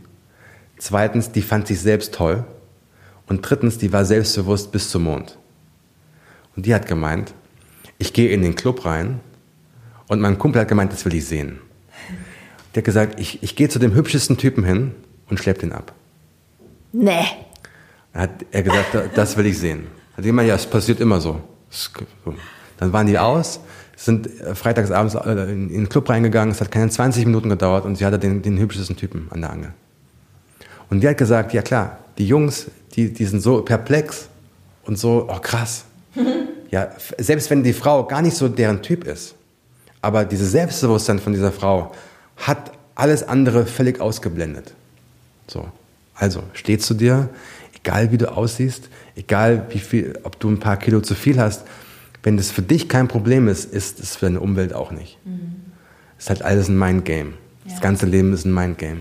zweitens, 0.78 1.32
die 1.32 1.42
fand 1.42 1.66
sich 1.66 1.80
selbst 1.80 2.14
toll 2.14 2.44
und 3.26 3.42
drittens, 3.42 3.78
die 3.78 3.92
war 3.92 4.04
selbstbewusst 4.04 4.72
bis 4.72 4.90
zum 4.90 5.04
Mond. 5.04 5.38
Und 6.56 6.66
die 6.66 6.74
hat 6.74 6.86
gemeint, 6.86 7.32
ich 7.98 8.12
gehe 8.12 8.30
in 8.30 8.42
den 8.42 8.56
Club 8.56 8.84
rein 8.84 9.20
und 10.10 10.20
mein 10.20 10.38
Kumpel 10.38 10.60
hat 10.60 10.66
gemeint, 10.66 10.92
das 10.92 11.04
will 11.04 11.14
ich 11.14 11.24
sehen. 11.24 11.60
Der 12.74 12.80
hat 12.80 12.84
gesagt, 12.84 13.20
ich, 13.20 13.44
ich 13.44 13.54
gehe 13.54 13.68
zu 13.68 13.78
dem 13.78 13.94
hübschesten 13.94 14.36
Typen 14.36 14.64
hin 14.64 14.90
und 15.28 15.38
schlepp 15.38 15.60
den 15.60 15.72
ab. 15.72 15.92
Nee. 16.92 17.26
Hat 18.12 18.30
er 18.50 18.64
gesagt, 18.64 18.88
das 19.14 19.36
will 19.36 19.46
ich 19.46 19.56
sehen. 19.56 19.86
Hat 20.16 20.24
jemand, 20.24 20.48
ja, 20.48 20.56
es 20.56 20.66
passiert 20.66 20.98
immer 20.98 21.20
so. 21.20 21.40
Dann 22.76 22.92
waren 22.92 23.06
die 23.06 23.20
aus, 23.20 23.60
sind 23.94 24.26
äh, 24.40 24.56
freitagsabends 24.56 25.14
äh, 25.14 25.52
in 25.52 25.68
den 25.68 25.88
Club 25.88 26.08
reingegangen, 26.10 26.52
es 26.52 26.60
hat 26.60 26.72
keine 26.72 26.90
20 26.90 27.26
Minuten 27.26 27.48
gedauert 27.48 27.84
und 27.84 27.94
sie 27.94 28.04
hatte 28.04 28.18
den, 28.18 28.42
den 28.42 28.58
hübschesten 28.58 28.96
Typen 28.96 29.28
an 29.30 29.42
der 29.42 29.50
Angel. 29.50 29.72
Und 30.88 31.02
die 31.02 31.08
hat 31.08 31.18
gesagt, 31.18 31.52
ja 31.52 31.62
klar, 31.62 31.98
die 32.18 32.26
Jungs, 32.26 32.66
die, 32.96 33.12
die 33.12 33.24
sind 33.26 33.42
so 33.42 33.62
perplex 33.62 34.28
und 34.82 34.98
so, 34.98 35.28
oh 35.30 35.38
krass. 35.40 35.84
ja, 36.72 36.90
selbst 37.18 37.48
wenn 37.48 37.62
die 37.62 37.72
Frau 37.72 38.04
gar 38.08 38.22
nicht 38.22 38.36
so 38.36 38.48
deren 38.48 38.82
Typ 38.82 39.04
ist, 39.04 39.36
aber 40.02 40.24
dieses 40.24 40.50
Selbstbewusstsein 40.52 41.18
von 41.18 41.32
dieser 41.32 41.52
Frau 41.52 41.92
hat 42.36 42.72
alles 42.94 43.22
andere 43.22 43.66
völlig 43.66 44.00
ausgeblendet. 44.00 44.74
So. 45.46 45.68
Also, 46.14 46.42
steh 46.52 46.78
zu 46.78 46.94
dir, 46.94 47.28
egal 47.74 48.12
wie 48.12 48.18
du 48.18 48.30
aussiehst, 48.30 48.88
egal 49.16 49.66
wie 49.70 49.78
viel, 49.78 50.18
ob 50.22 50.38
du 50.38 50.50
ein 50.50 50.60
paar 50.60 50.76
Kilo 50.76 51.00
zu 51.00 51.14
viel 51.14 51.40
hast, 51.40 51.64
wenn 52.22 52.36
das 52.36 52.50
für 52.50 52.62
dich 52.62 52.88
kein 52.88 53.08
Problem 53.08 53.48
ist, 53.48 53.72
ist 53.72 54.00
es 54.00 54.16
für 54.16 54.26
deine 54.26 54.40
Umwelt 54.40 54.74
auch 54.74 54.90
nicht. 54.90 55.18
Mhm. 55.24 55.56
Es 56.18 56.24
ist 56.24 56.30
halt 56.30 56.42
alles 56.42 56.68
ein 56.68 56.78
Mindgame. 56.78 57.30
Ja. 57.64 57.72
Das 57.72 57.80
ganze 57.80 58.06
Leben 58.06 58.32
ist 58.34 58.44
ein 58.44 58.52
Mindgame. 58.52 59.00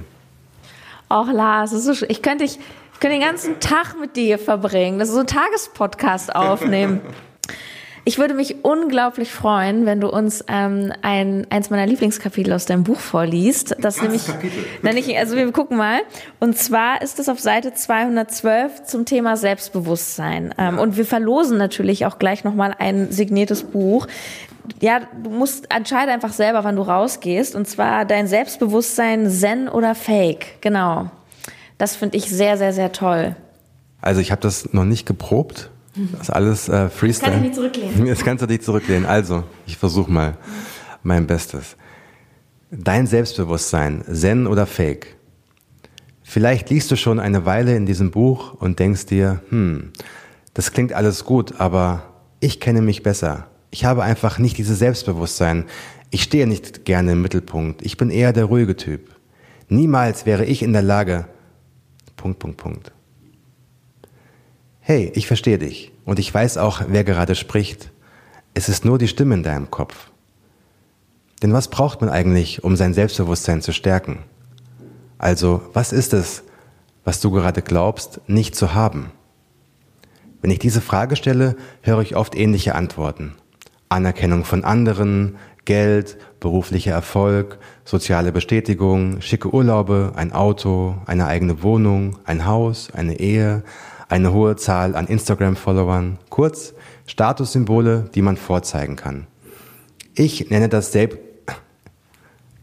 Och, 1.12 1.32
Lars, 1.32 1.72
so 1.72 2.06
ich 2.08 2.22
könnte 2.22 2.46
ich 2.46 2.60
könnte 3.00 3.18
den 3.18 3.22
ganzen 3.22 3.60
Tag 3.60 4.00
mit 4.00 4.16
dir 4.16 4.38
verbringen. 4.38 5.00
Das 5.00 5.10
ist 5.10 5.16
so 5.16 5.22
ein 5.22 5.28
Tagespodcast 5.28 6.36
aufnehmen. 6.36 7.02
Ich 8.10 8.18
würde 8.18 8.34
mich 8.34 8.66
unglaublich 8.66 9.32
freuen, 9.32 9.86
wenn 9.86 10.02
du 10.02 10.10
uns 10.10 10.44
ähm, 10.48 10.92
ein, 11.04 11.46
eins 11.52 11.70
meiner 11.70 11.86
Lieblingskapitel 11.86 12.52
aus 12.54 12.66
deinem 12.66 12.84
Buch 12.84 12.98
vorliest. 12.98 13.76
Das 13.80 13.98
Was 13.98 14.02
nämlich, 14.02 14.26
Kapitel? 14.26 14.66
ich, 14.98 15.16
also 15.16 15.36
wir 15.36 15.52
gucken 15.52 15.78
mal. 15.78 16.00
Und 16.40 16.58
zwar 16.58 17.04
ist 17.04 17.20
es 17.20 17.30
auf 17.30 17.40
Seite 17.40 17.76
212 17.76 18.86
zum 18.86 19.06
Thema 19.06 19.38
Selbstbewusstsein. 19.38 20.56
Ähm, 20.58 20.78
ja. 20.78 20.82
Und 20.82 20.98
wir 20.98 21.06
verlosen 21.06 21.60
natürlich 21.60 22.08
auch 22.08 22.18
gleich 22.18 22.44
nochmal 22.44 22.74
ein 22.80 23.12
signiertes 23.12 23.62
Buch. 23.62 24.08
Ja, 24.82 25.02
du 25.22 25.30
musst 25.30 25.72
entscheide 25.72 26.12
einfach 26.12 26.34
selber, 26.34 26.64
wann 26.64 26.78
du 26.78 26.82
rausgehst. 26.82 27.54
Und 27.54 27.68
zwar 27.68 28.06
dein 28.06 28.26
Selbstbewusstsein 28.26 29.30
Zen 29.30 29.70
oder 29.70 29.94
Fake. 29.94 30.60
Genau. 30.62 31.12
Das 31.78 31.96
finde 31.96 32.18
ich 32.18 32.28
sehr, 32.28 32.58
sehr, 32.58 32.74
sehr 32.74 32.92
toll. 32.92 33.36
Also 34.02 34.20
ich 34.20 34.32
habe 34.32 34.42
das 34.42 34.74
noch 34.74 34.86
nicht 34.86 35.06
geprobt 35.06 35.70
das 36.12 36.22
ist 36.22 36.30
alles 36.30 36.70
äh, 36.70 36.90
Freestyle. 36.90 37.10
Das 37.10 37.22
kann 37.22 37.34
ich 37.34 37.42
nicht 37.42 37.56
zurücklehnen. 37.56 38.06
Jetzt 38.06 38.26
kannst 38.26 38.42
du 38.42 38.48
dich 38.48 38.62
zurücklehnen. 38.62 39.06
Also, 39.06 39.44
ich 39.66 39.78
versuche 39.78 40.12
mal 40.12 40.38
mein 41.04 41.28
Bestes. 41.28 41.76
Dein 42.72 43.08
Selbstbewusstsein, 43.08 44.04
Zen 44.12 44.48
oder 44.48 44.66
Fake? 44.66 45.18
Vielleicht 46.22 46.70
liest 46.70 46.92
du 46.92 46.96
schon 46.96 47.20
eine 47.20 47.46
Weile 47.46 47.76
in 47.76 47.86
diesem 47.86 48.12
Buch 48.12 48.54
und 48.54 48.78
denkst 48.78 49.08
dir, 49.08 49.42
hm, 49.50 49.92
das 50.54 50.72
klingt 50.72 50.94
alles 50.94 51.26
gut, 51.26 51.60
aber 51.60 52.04
ich 52.40 52.60
kenne 52.60 52.82
mich 52.82 53.02
besser. 53.02 53.48
Ich 53.72 53.86
habe 53.86 54.04
einfach 54.04 54.38
nicht 54.38 54.58
dieses 54.58 54.78
Selbstbewusstsein. 54.80 55.66
Ich 56.12 56.24
stehe 56.24 56.46
nicht 56.46 56.86
gerne 56.86 57.14
im 57.14 57.22
Mittelpunkt. 57.22 57.82
Ich 57.82 57.98
bin 57.98 58.12
eher 58.12 58.34
der 58.34 58.46
ruhige 58.46 58.76
Typ. 58.76 59.16
Niemals 59.68 60.26
wäre 60.26 60.46
ich 60.46 60.62
in 60.62 60.74
der 60.74 60.82
Lage. 60.82 61.28
Punkt, 62.16 62.40
Punkt, 62.40 62.58
Punkt 62.58 62.92
hey, 64.90 65.12
ich 65.14 65.28
verstehe 65.28 65.60
dich 65.60 65.92
und 66.04 66.18
ich 66.18 66.34
weiß 66.34 66.58
auch, 66.58 66.82
wer 66.88 67.04
gerade 67.04 67.36
spricht. 67.36 67.92
Es 68.56 68.70
ist 68.70 68.86
nur 68.86 68.98
die 68.98 69.08
Stimme 69.08 69.36
in 69.36 69.44
deinem 69.44 69.70
Kopf. 69.70 70.10
Denn 71.44 71.54
was 71.54 71.68
braucht 71.68 72.02
man 72.02 72.10
eigentlich, 72.10 72.64
um 72.64 72.76
sein 72.76 72.96
Selbstbewusstsein 72.96 73.62
zu 73.62 73.72
stärken? 73.72 74.24
Also, 75.20 75.62
was 75.74 75.94
ist 75.94 76.12
es, 76.14 76.42
was 77.04 77.22
du 77.22 77.30
gerade 77.30 77.62
glaubst, 77.62 78.22
nicht 78.26 78.56
zu 78.56 78.74
haben? 78.74 79.12
Wenn 80.42 80.50
ich 80.50 80.58
diese 80.58 80.82
Frage 80.82 81.16
stelle, 81.16 81.56
höre 81.84 82.02
ich 82.02 82.16
oft 82.16 82.36
ähnliche 82.36 82.74
Antworten. 82.74 83.36
Anerkennung 83.90 84.44
von 84.44 84.64
anderen, 84.64 85.36
Geld, 85.66 86.18
beruflicher 86.40 86.94
Erfolg, 86.94 87.60
soziale 87.86 88.32
Bestätigung, 88.32 89.22
schicke 89.22 89.54
Urlaube, 89.54 90.14
ein 90.16 90.34
Auto, 90.34 90.96
eine 91.06 91.28
eigene 91.28 91.62
Wohnung, 91.62 92.18
ein 92.26 92.48
Haus, 92.48 92.90
eine 92.92 93.20
Ehe, 93.20 93.62
eine 94.10 94.34
hohe 94.34 94.56
Zahl 94.56 94.96
an 94.96 95.08
Instagram-Followern, 95.08 96.18
kurz 96.30 96.74
Statussymbole, 97.06 98.10
die 98.14 98.22
man 98.22 98.38
vorzeigen 98.38 98.96
kann. 98.96 99.28
Ich 100.16 100.50
nenne 100.50 100.68
das 100.68 100.92
selbst 100.92 101.20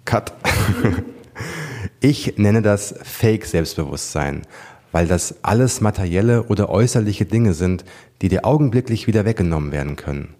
Cut. 0.05 0.33
ich 2.01 2.39
nenne 2.39 2.63
das 2.63 2.95
Fake-Selbstbewusstsein, 3.03 4.43
weil 4.93 5.09
das 5.09 5.43
alles 5.43 5.81
materielle 5.81 6.45
oder 6.45 6.69
äußerliche 6.69 7.25
Dinge 7.25 7.55
sind, 7.55 7.85
die 8.23 8.29
dir 8.29 8.45
augenblicklich 8.45 9.07
wieder 9.07 9.25
weggenommen 9.25 9.73
werden 9.73 9.97
können. 9.97 10.35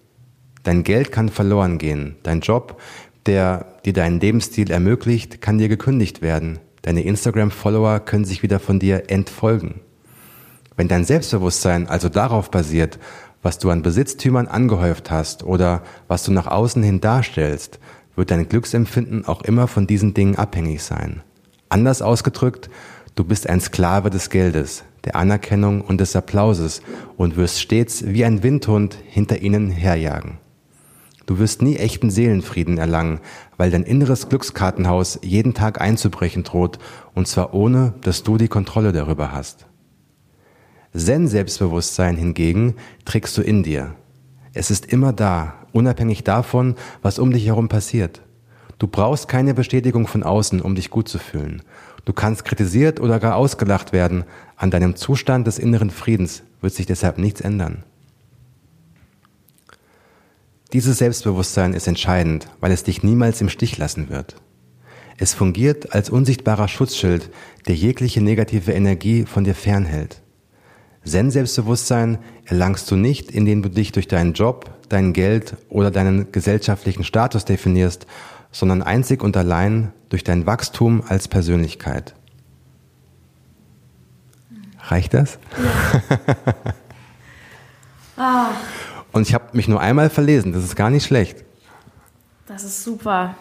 Dein 0.63 0.83
Geld 0.83 1.11
kann 1.11 1.29
verloren 1.29 1.77
gehen, 1.77 2.15
dein 2.23 2.41
Job, 2.41 2.79
der 3.25 3.65
dir 3.83 3.93
deinen 3.93 4.19
Lebensstil 4.19 4.71
ermöglicht, 4.71 5.41
kann 5.41 5.57
dir 5.57 5.67
gekündigt 5.67 6.21
werden, 6.21 6.59
deine 6.81 7.03
Instagram-Follower 7.03 7.99
können 7.99 8.25
sich 8.25 8.43
wieder 8.43 8.59
von 8.59 8.79
dir 8.79 9.09
entfolgen. 9.09 9.81
Wenn 10.77 10.87
dein 10.87 11.05
Selbstbewusstsein 11.05 11.87
also 11.87 12.07
darauf 12.07 12.51
basiert, 12.51 12.99
was 13.41 13.57
du 13.57 13.71
an 13.71 13.81
Besitztümern 13.81 14.47
angehäuft 14.47 15.09
hast 15.09 15.43
oder 15.43 15.81
was 16.07 16.23
du 16.23 16.31
nach 16.31 16.45
außen 16.45 16.83
hin 16.83 17.01
darstellst, 17.01 17.79
wird 18.15 18.29
dein 18.29 18.47
Glücksempfinden 18.47 19.25
auch 19.25 19.41
immer 19.41 19.67
von 19.67 19.87
diesen 19.87 20.13
Dingen 20.13 20.35
abhängig 20.35 20.83
sein. 20.83 21.21
Anders 21.69 22.01
ausgedrückt, 22.03 22.69
du 23.15 23.23
bist 23.23 23.49
ein 23.49 23.59
Sklave 23.59 24.11
des 24.11 24.29
Geldes, 24.29 24.83
der 25.03 25.15
Anerkennung 25.15 25.81
und 25.81 25.99
des 25.99 26.15
Applauses 26.15 26.81
und 27.17 27.37
wirst 27.37 27.59
stets 27.59 28.05
wie 28.05 28.23
ein 28.23 28.43
Windhund 28.43 28.97
hinter 29.03 29.39
ihnen 29.41 29.71
herjagen. 29.71 30.37
Du 31.25 31.39
wirst 31.39 31.61
nie 31.61 31.75
echten 31.75 32.09
Seelenfrieden 32.09 32.77
erlangen, 32.77 33.19
weil 33.57 33.71
dein 33.71 33.83
inneres 33.83 34.29
Glückskartenhaus 34.29 35.19
jeden 35.23 35.53
Tag 35.55 35.81
einzubrechen 35.81 36.43
droht, 36.43 36.79
und 37.15 37.27
zwar 37.27 37.53
ohne, 37.53 37.95
dass 38.01 38.23
du 38.23 38.37
die 38.37 38.47
Kontrolle 38.47 38.93
darüber 38.93 39.31
hast. 39.31 39.65
Zen-Selbstbewusstsein 40.95 42.17
hingegen 42.17 42.75
trägst 43.05 43.37
du 43.37 43.41
in 43.41 43.63
dir. 43.63 43.95
Es 44.53 44.71
ist 44.71 44.85
immer 44.87 45.13
da, 45.13 45.53
unabhängig 45.73 46.23
davon, 46.23 46.75
was 47.01 47.19
um 47.19 47.31
dich 47.31 47.45
herum 47.45 47.69
passiert. 47.69 48.21
Du 48.79 48.87
brauchst 48.87 49.27
keine 49.27 49.53
Bestätigung 49.53 50.07
von 50.07 50.23
außen, 50.23 50.61
um 50.61 50.75
dich 50.75 50.89
gut 50.89 51.07
zu 51.09 51.19
fühlen. 51.19 51.61
Du 52.05 52.13
kannst 52.13 52.45
kritisiert 52.45 52.99
oder 52.99 53.19
gar 53.19 53.35
ausgelacht 53.35 53.91
werden. 53.91 54.23
An 54.55 54.71
deinem 54.71 54.95
Zustand 54.95 55.45
des 55.45 55.59
inneren 55.59 55.89
Friedens 55.89 56.43
wird 56.61 56.73
sich 56.73 56.85
deshalb 56.85 57.17
nichts 57.17 57.41
ändern. 57.41 57.83
Dieses 60.73 60.97
Selbstbewusstsein 60.97 61.73
ist 61.73 61.87
entscheidend, 61.87 62.47
weil 62.59 62.71
es 62.71 62.83
dich 62.83 63.01
niemals 63.01 63.41
im 63.41 63.49
Stich 63.49 63.77
lassen 63.77 64.09
wird. 64.09 64.35
Es 65.17 65.33
fungiert 65.33 65.93
als 65.93 66.09
unsichtbarer 66.09 66.67
Schutzschild, 66.67 67.31
der 67.67 67.75
jegliche 67.75 68.21
negative 68.21 68.73
Energie 68.73 69.25
von 69.25 69.43
dir 69.43 69.55
fernhält. 69.55 70.21
Zen-Selbstbewusstsein 71.07 72.19
erlangst 72.45 72.89
du 72.91 72.95
nicht, 72.95 73.31
indem 73.31 73.61
du 73.61 73.69
dich 73.69 73.91
durch 73.91 74.07
deinen 74.07 74.33
Job, 74.33 74.69
dein 74.89 75.13
Geld 75.13 75.55
oder 75.69 75.91
deinen 75.91 76.31
gesellschaftlichen 76.31 77.03
Status 77.03 77.45
definierst, 77.45 78.05
sondern 78.51 78.83
einzig 78.83 79.23
und 79.23 79.35
allein 79.35 79.91
durch 80.09 80.23
dein 80.23 80.45
Wachstum 80.45 81.03
als 81.07 81.27
Persönlichkeit. 81.27 82.13
Reicht 84.87 85.13
das? 85.13 85.37
Ja. 85.57 86.53
ah. 88.17 88.49
Und 89.11 89.27
ich 89.27 89.33
habe 89.33 89.45
mich 89.53 89.67
nur 89.67 89.81
einmal 89.81 90.09
verlesen, 90.09 90.53
das 90.53 90.63
ist 90.63 90.75
gar 90.75 90.89
nicht 90.89 91.05
schlecht. 91.05 91.43
Das 92.45 92.63
ist 92.63 92.83
super. 92.83 93.35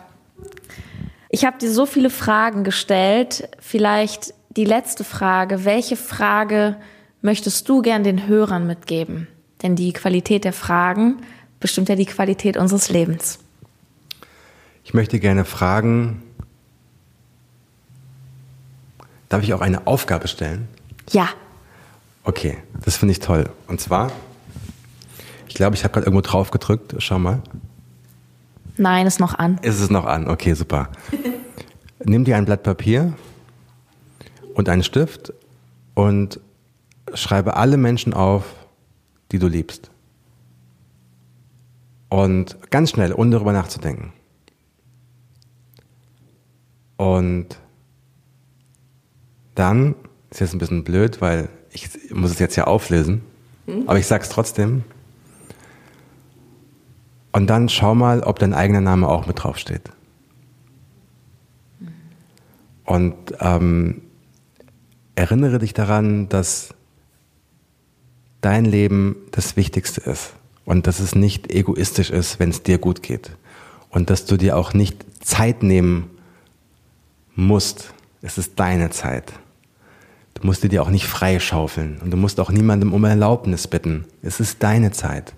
Ich 1.29 1.45
habe 1.45 1.59
dir 1.59 1.71
so 1.71 1.87
viele 1.87 2.11
Fragen 2.11 2.65
gestellt. 2.65 3.49
Vielleicht 3.61 4.35
die 4.51 4.65
letzte 4.65 5.05
Frage. 5.05 5.65
Welche 5.65 5.97
Frage 5.97 6.77
möchtest 7.27 7.69
du 7.69 7.83
gern 7.83 8.05
den 8.05 8.27
Hörern 8.27 8.67
mitgeben? 8.67 9.27
Denn 9.63 9.77
die 9.77 9.93
Qualität 9.93 10.45
der 10.45 10.53
Fragen 10.55 11.19
bestimmt 11.61 11.89
ja 11.89 11.97
die 11.97 12.07
Qualität 12.07 12.57
unseres 12.57 12.89
Lebens. 12.89 13.41
Ich 14.85 14.95
möchte 14.95 15.19
gerne 15.19 15.45
fragen, 15.45 16.23
darf 19.29 19.43
ich 19.43 19.53
auch 19.53 19.61
eine 19.61 19.87
Aufgabe 19.87 20.29
stellen? 20.29 20.69
Ja. 21.11 21.29
Okay, 22.23 22.59
das 22.85 22.97
finde 22.97 23.13
ich 23.13 23.19
toll. 23.19 23.51
Und 23.67 23.81
zwar, 23.81 24.13
ich 25.49 25.55
glaube, 25.55 25.75
ich 25.75 25.83
habe 25.83 25.93
gerade 25.93 26.07
irgendwo 26.07 26.23
drauf 26.23 26.53
gedrückt. 26.53 26.95
Schau 26.99 27.19
mal. 27.19 27.43
Nein, 28.77 29.07
ist 29.07 29.19
noch 29.19 29.35
an. 29.35 29.59
Ist 29.63 29.81
es 29.81 29.91
noch 29.91 30.05
an? 30.05 30.29
Okay, 30.29 30.55
super. 30.55 30.91
Nimm 32.05 32.25
dir 32.25 32.37
ein 32.37 32.45
Blatt 32.45 32.63
Papier 32.63 33.15
und 34.55 34.69
einen 34.69 34.85
Stift 34.85 35.33
und 35.95 36.39
schreibe 37.15 37.57
alle 37.57 37.77
Menschen 37.77 38.15
auf, 38.15 38.45
die 39.33 39.39
du 39.39 39.49
liebst. 39.49 39.91
Und 42.09 42.71
ganz 42.71 42.91
schnell, 42.91 43.13
ohne 43.13 43.31
darüber 43.33 43.53
nachzudenken. 43.53 44.13
Und 46.97 47.59
dann, 49.55 49.95
ist 50.31 50.41
jetzt 50.41 50.55
ein 50.55 50.59
bisschen 50.59 50.85
blöd, 50.85 51.21
weil 51.21 51.49
ich 51.71 51.89
muss 52.13 52.31
es 52.31 52.39
jetzt 52.39 52.57
ja 52.57 52.65
auflesen, 52.65 53.23
hm? 53.67 53.85
aber 53.87 53.99
ich 53.99 54.07
sag's 54.07 54.29
trotzdem. 54.29 54.85
Und 57.33 57.49
dann 57.49 57.69
schau 57.69 57.95
mal, 57.95 58.23
ob 58.23 58.39
dein 58.39 58.55
eigener 58.55 58.81
Name 58.81 59.09
auch 59.09 59.27
mit 59.27 59.43
drauf 59.43 59.59
steht. 59.59 59.91
Und 62.85 63.15
ähm, 63.41 64.01
erinnere 65.17 65.59
dich 65.59 65.75
daran, 65.75 66.29
dass 66.29 66.76
dein 68.47 68.65
Leben 68.65 69.17
das 69.33 69.57
Wichtigste 69.57 70.03
ist 70.03 70.35
und 70.65 70.87
dass 70.87 71.01
es 71.01 71.17
nicht 71.17 71.53
egoistisch 71.53 72.11
ist, 72.11 72.39
wenn 72.39 72.51
es 72.51 72.63
dir 72.63 72.79
gut 72.79 73.03
geht 73.03 73.33
und 73.91 74.09
dass 74.09 74.25
du 74.25 74.37
dir 74.37 74.57
auch 74.57 74.73
nicht 74.73 75.05
Zeit 75.21 75.65
nehmen 75.65 76.11
musst. 77.35 77.93
Es 78.23 78.39
ist 78.39 78.53
deine 78.55 78.91
Zeit. 78.91 79.33
Du 80.35 80.47
musst 80.47 80.63
dir 80.63 80.81
auch 80.81 80.91
nicht 80.91 81.07
freischaufeln 81.07 81.99
und 82.01 82.13
du 82.13 82.17
musst 82.17 82.39
auch 82.39 82.53
niemandem 82.53 82.95
um 82.95 83.03
Erlaubnis 83.03 83.67
bitten. 83.67 84.05
Es 84.23 84.39
ist 84.39 84.63
deine 84.63 84.93
Zeit. 84.93 85.35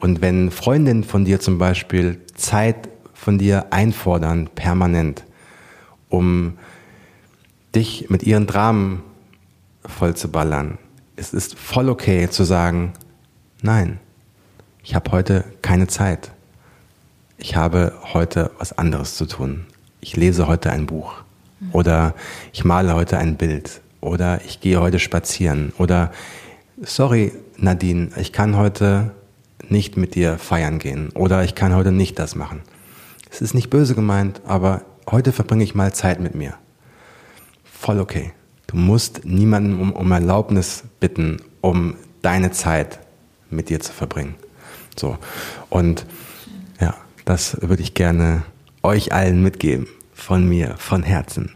Und 0.00 0.20
wenn 0.20 0.50
Freundinnen 0.50 1.04
von 1.04 1.24
dir 1.24 1.40
zum 1.40 1.56
Beispiel 1.56 2.20
Zeit 2.34 2.90
von 3.14 3.38
dir 3.38 3.68
einfordern, 3.70 4.50
permanent, 4.54 5.24
um 6.10 6.58
dich 7.74 8.10
mit 8.10 8.22
ihren 8.22 8.46
Dramen 8.46 9.02
voll 9.86 10.14
zu 10.14 10.30
ballern, 10.30 10.76
es 11.16 11.32
ist 11.32 11.58
voll 11.58 11.88
okay 11.88 12.28
zu 12.28 12.44
sagen, 12.44 12.92
nein, 13.62 14.00
ich 14.82 14.94
habe 14.94 15.12
heute 15.12 15.44
keine 15.62 15.86
Zeit. 15.86 16.32
Ich 17.38 17.56
habe 17.56 17.92
heute 18.12 18.50
was 18.58 18.76
anderes 18.76 19.16
zu 19.16 19.26
tun. 19.26 19.66
Ich 20.00 20.16
lese 20.16 20.46
heute 20.46 20.70
ein 20.70 20.86
Buch 20.86 21.14
oder 21.72 22.14
ich 22.52 22.64
male 22.64 22.94
heute 22.94 23.18
ein 23.18 23.36
Bild 23.36 23.80
oder 24.00 24.40
ich 24.44 24.60
gehe 24.60 24.80
heute 24.80 24.98
spazieren 24.98 25.72
oder 25.78 26.12
sorry 26.82 27.32
Nadine, 27.56 28.10
ich 28.16 28.32
kann 28.32 28.56
heute 28.56 29.12
nicht 29.68 29.96
mit 29.96 30.14
dir 30.14 30.38
feiern 30.38 30.78
gehen 30.78 31.10
oder 31.10 31.42
ich 31.44 31.54
kann 31.54 31.74
heute 31.74 31.92
nicht 31.92 32.18
das 32.18 32.34
machen. 32.34 32.62
Es 33.30 33.40
ist 33.40 33.54
nicht 33.54 33.70
böse 33.70 33.94
gemeint, 33.94 34.42
aber 34.46 34.82
heute 35.10 35.32
verbringe 35.32 35.64
ich 35.64 35.74
mal 35.74 35.92
Zeit 35.94 36.20
mit 36.20 36.34
mir. 36.34 36.54
Voll 37.64 37.98
okay. 37.98 38.32
Du 38.66 38.76
musst 38.76 39.24
niemanden 39.24 39.80
um, 39.80 39.92
um 39.92 40.12
Erlaubnis 40.12 40.84
bitten, 41.00 41.42
um 41.60 41.96
deine 42.22 42.50
Zeit 42.50 42.98
mit 43.50 43.68
dir 43.68 43.80
zu 43.80 43.92
verbringen. 43.92 44.34
So. 44.96 45.18
Und 45.70 46.06
ja, 46.80 46.94
das 47.24 47.60
würde 47.60 47.82
ich 47.82 47.94
gerne 47.94 48.42
euch 48.82 49.12
allen 49.12 49.42
mitgeben. 49.42 49.86
Von 50.12 50.48
mir, 50.48 50.76
von 50.78 51.02
Herzen. 51.02 51.54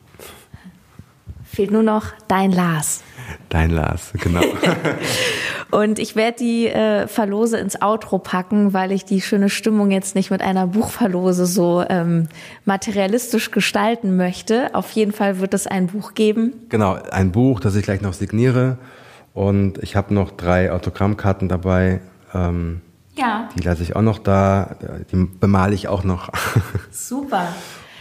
Fehlt 1.45 1.71
nur 1.71 1.83
noch 1.83 2.13
dein 2.27 2.53
Lars. 2.53 3.03
Dein 3.49 3.71
Lars, 3.71 4.13
genau. 4.15 4.43
Und 5.71 5.99
ich 5.99 6.17
werde 6.17 6.39
die 6.39 6.67
äh, 6.67 7.07
Verlose 7.07 7.59
ins 7.59 7.83
Outro 7.83 8.19
packen, 8.19 8.73
weil 8.73 8.91
ich 8.91 9.05
die 9.05 9.21
schöne 9.21 9.51
Stimmung 9.51 9.91
jetzt 9.91 10.15
nicht 10.15 10.31
mit 10.31 10.41
einer 10.41 10.67
Buchverlose 10.67 11.45
so 11.45 11.85
ähm, 11.89 12.29
materialistisch 12.65 13.51
gestalten 13.51 14.17
möchte. 14.17 14.75
Auf 14.75 14.91
jeden 14.93 15.13
Fall 15.13 15.41
wird 15.41 15.53
es 15.53 15.67
ein 15.67 15.89
Buch 15.89 16.15
geben. 16.15 16.55
Genau, 16.71 16.99
ein 17.11 17.33
Buch, 17.33 17.61
das 17.61 17.75
ich 17.77 17.83
gleich 17.83 18.01
noch 18.01 18.15
signiere. 18.15 18.79
Und 19.35 19.79
ich 19.83 19.95
habe 19.95 20.15
noch 20.15 20.31
drei 20.31 20.73
Autogrammkarten 20.73 21.49
dabei. 21.49 22.01
Ähm, 22.35 22.81
ja. 23.15 23.49
Die 23.57 23.63
lasse 23.63 23.83
ich 23.83 23.95
auch 23.95 24.03
noch 24.03 24.19
da. 24.19 24.77
Die 25.13 25.17
bemale 25.17 25.75
ich 25.75 25.89
auch 25.89 26.03
noch. 26.03 26.31
Super. 26.91 27.49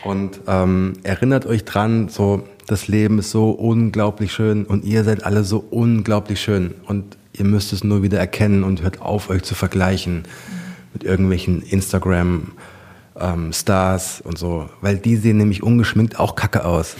Und 0.05 0.39
ähm, 0.47 0.93
erinnert 1.03 1.45
euch 1.45 1.65
dran, 1.65 2.07
so 2.07 2.43
das 2.65 2.87
Leben 2.87 3.19
ist 3.19 3.31
so 3.31 3.49
unglaublich 3.49 4.31
schön 4.31 4.65
und 4.65 4.85
ihr 4.85 5.03
seid 5.03 5.25
alle 5.25 5.43
so 5.43 5.63
unglaublich 5.69 6.39
schön. 6.39 6.75
Und 6.85 7.17
Ihr 7.37 7.45
müsst 7.45 7.73
es 7.73 7.83
nur 7.83 8.03
wieder 8.03 8.19
erkennen 8.19 8.63
und 8.63 8.81
hört 8.81 9.01
auf, 9.01 9.29
euch 9.29 9.43
zu 9.43 9.55
vergleichen 9.55 10.23
mit 10.93 11.03
irgendwelchen 11.03 11.61
Instagram 11.61 12.53
ähm, 13.19 13.53
Stars 13.53 14.21
und 14.21 14.37
so, 14.37 14.69
weil 14.81 14.97
die 14.97 15.15
sehen 15.15 15.37
nämlich 15.37 15.63
ungeschminkt 15.63 16.19
auch 16.19 16.35
kacke 16.35 16.65
aus. 16.65 16.95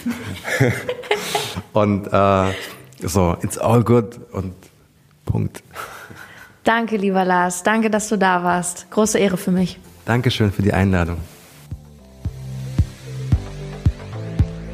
und 1.73 2.07
äh, 2.07 2.53
so, 3.01 3.37
it's 3.41 3.57
all 3.57 3.83
good 3.83 4.19
und 4.31 4.53
Punkt. 5.25 5.63
Danke, 6.63 6.97
lieber 6.97 7.23
Lars. 7.23 7.63
Danke, 7.63 7.89
dass 7.89 8.09
du 8.09 8.17
da 8.17 8.43
warst. 8.43 8.89
Große 8.91 9.19
Ehre 9.19 9.37
für 9.37 9.51
mich. 9.51 9.79
Dankeschön 10.05 10.51
für 10.51 10.61
die 10.61 10.73
Einladung. 10.73 11.17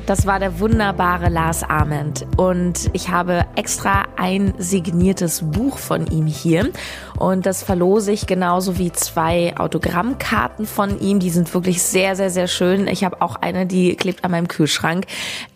Das 0.06 0.26
war 0.26 0.38
der 0.38 0.60
wunderbare 0.60 1.30
Lars 1.30 1.64
Ament 1.64 2.26
und 2.36 2.90
ich 2.92 3.08
habe 3.08 3.46
extra 3.56 4.04
ein 4.18 4.54
signiertes 4.58 5.50
Buch 5.50 5.78
von 5.78 6.08
ihm 6.08 6.26
hier 6.26 6.72
und 7.18 7.46
das 7.46 7.64
verlose 7.64 8.12
ich 8.12 8.28
genauso 8.28 8.78
wie 8.78 8.92
zwei 8.92 9.56
Autogrammkarten 9.56 10.66
von 10.66 11.00
ihm. 11.00 11.20
Die 11.20 11.30
sind 11.30 11.54
wirklich 11.54 11.82
sehr, 11.82 12.18
sehr, 12.18 12.30
sehr 12.30 12.48
schön. 12.48 12.88
Ich 12.88 13.06
habe 13.06 13.22
auch 13.22 13.38
eine, 13.38 13.66
die 13.66 13.96
klebt 13.96 14.26
an 14.26 14.32
meinem 14.32 14.50
Kühlschrank. 14.50 15.06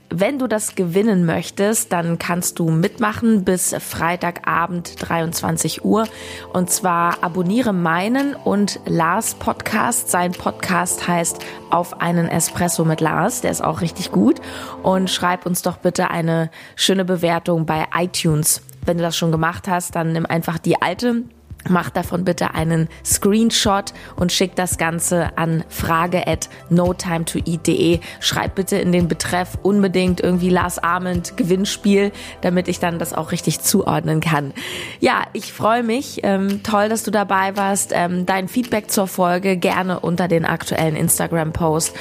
Wenn 0.09 0.39
du 0.39 0.47
das 0.47 0.75
gewinnen 0.75 1.25
möchtest, 1.25 1.91
dann 1.91 2.17
kannst 2.17 2.59
du 2.59 2.69
mitmachen 2.69 3.43
bis 3.43 3.75
Freitagabend 3.77 4.95
23 4.99 5.83
Uhr. 5.83 6.07
Und 6.53 6.69
zwar 6.69 7.23
abonniere 7.23 7.73
meinen 7.73 8.33
und 8.33 8.79
Lars 8.85 9.35
Podcast. 9.35 10.09
Sein 10.09 10.31
Podcast 10.31 11.09
heißt 11.09 11.39
Auf 11.71 11.99
einen 11.99 12.29
Espresso 12.29 12.85
mit 12.85 13.01
Lars. 13.01 13.41
Der 13.41 13.51
ist 13.51 13.61
auch 13.61 13.81
richtig 13.81 14.11
gut. 14.11 14.39
Und 14.81 15.09
schreib 15.09 15.45
uns 15.45 15.61
doch 15.61 15.75
bitte 15.75 16.09
eine 16.09 16.51
schöne 16.77 17.03
Bewertung 17.03 17.65
bei 17.65 17.85
iTunes. 17.93 18.61
Wenn 18.85 18.97
du 18.97 19.03
das 19.03 19.17
schon 19.17 19.33
gemacht 19.33 19.67
hast, 19.67 19.93
dann 19.95 20.13
nimm 20.13 20.25
einfach 20.25 20.57
die 20.57 20.81
alte 20.81 21.23
Mach 21.69 21.89
davon 21.89 22.23
bitte 22.23 22.53
einen 22.53 22.87
Screenshot 23.03 23.93
und 24.15 24.31
schick 24.31 24.55
das 24.55 24.77
Ganze 24.77 25.37
an 25.37 25.63
frage 25.69 26.27
at 26.27 26.49
notimetoeat.de. 26.69 27.99
Schreib 28.19 28.55
bitte 28.55 28.77
in 28.77 28.91
den 28.91 29.07
Betreff 29.07 29.57
unbedingt 29.63 30.21
irgendwie 30.21 30.49
Lars 30.49 30.79
Arment 30.79 31.35
Gewinnspiel, 31.35 32.11
damit 32.41 32.67
ich 32.67 32.79
dann 32.79 32.99
das 32.99 33.13
auch 33.13 33.31
richtig 33.31 33.61
zuordnen 33.61 34.21
kann. 34.21 34.53
Ja, 34.99 35.23
ich 35.33 35.51
freue 35.51 35.83
mich. 35.83 36.21
Ähm, 36.23 36.63
toll, 36.63 36.89
dass 36.89 37.03
du 37.03 37.11
dabei 37.11 37.57
warst. 37.57 37.91
Ähm, 37.93 38.25
dein 38.25 38.47
Feedback 38.47 38.89
zur 38.89 39.07
Folge 39.07 39.57
gerne 39.57 39.99
unter 39.99 40.27
den 40.27 40.45
aktuellen 40.45 40.95
Instagram-Post. 40.95 41.93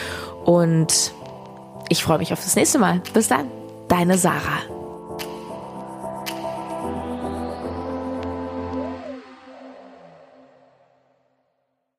Und 0.44 1.12
ich 1.88 2.04
freue 2.04 2.18
mich 2.18 2.32
auf 2.32 2.42
das 2.42 2.56
nächste 2.56 2.78
Mal. 2.78 3.02
Bis 3.12 3.28
dann. 3.28 3.46
Deine 3.88 4.18
Sarah. 4.18 4.85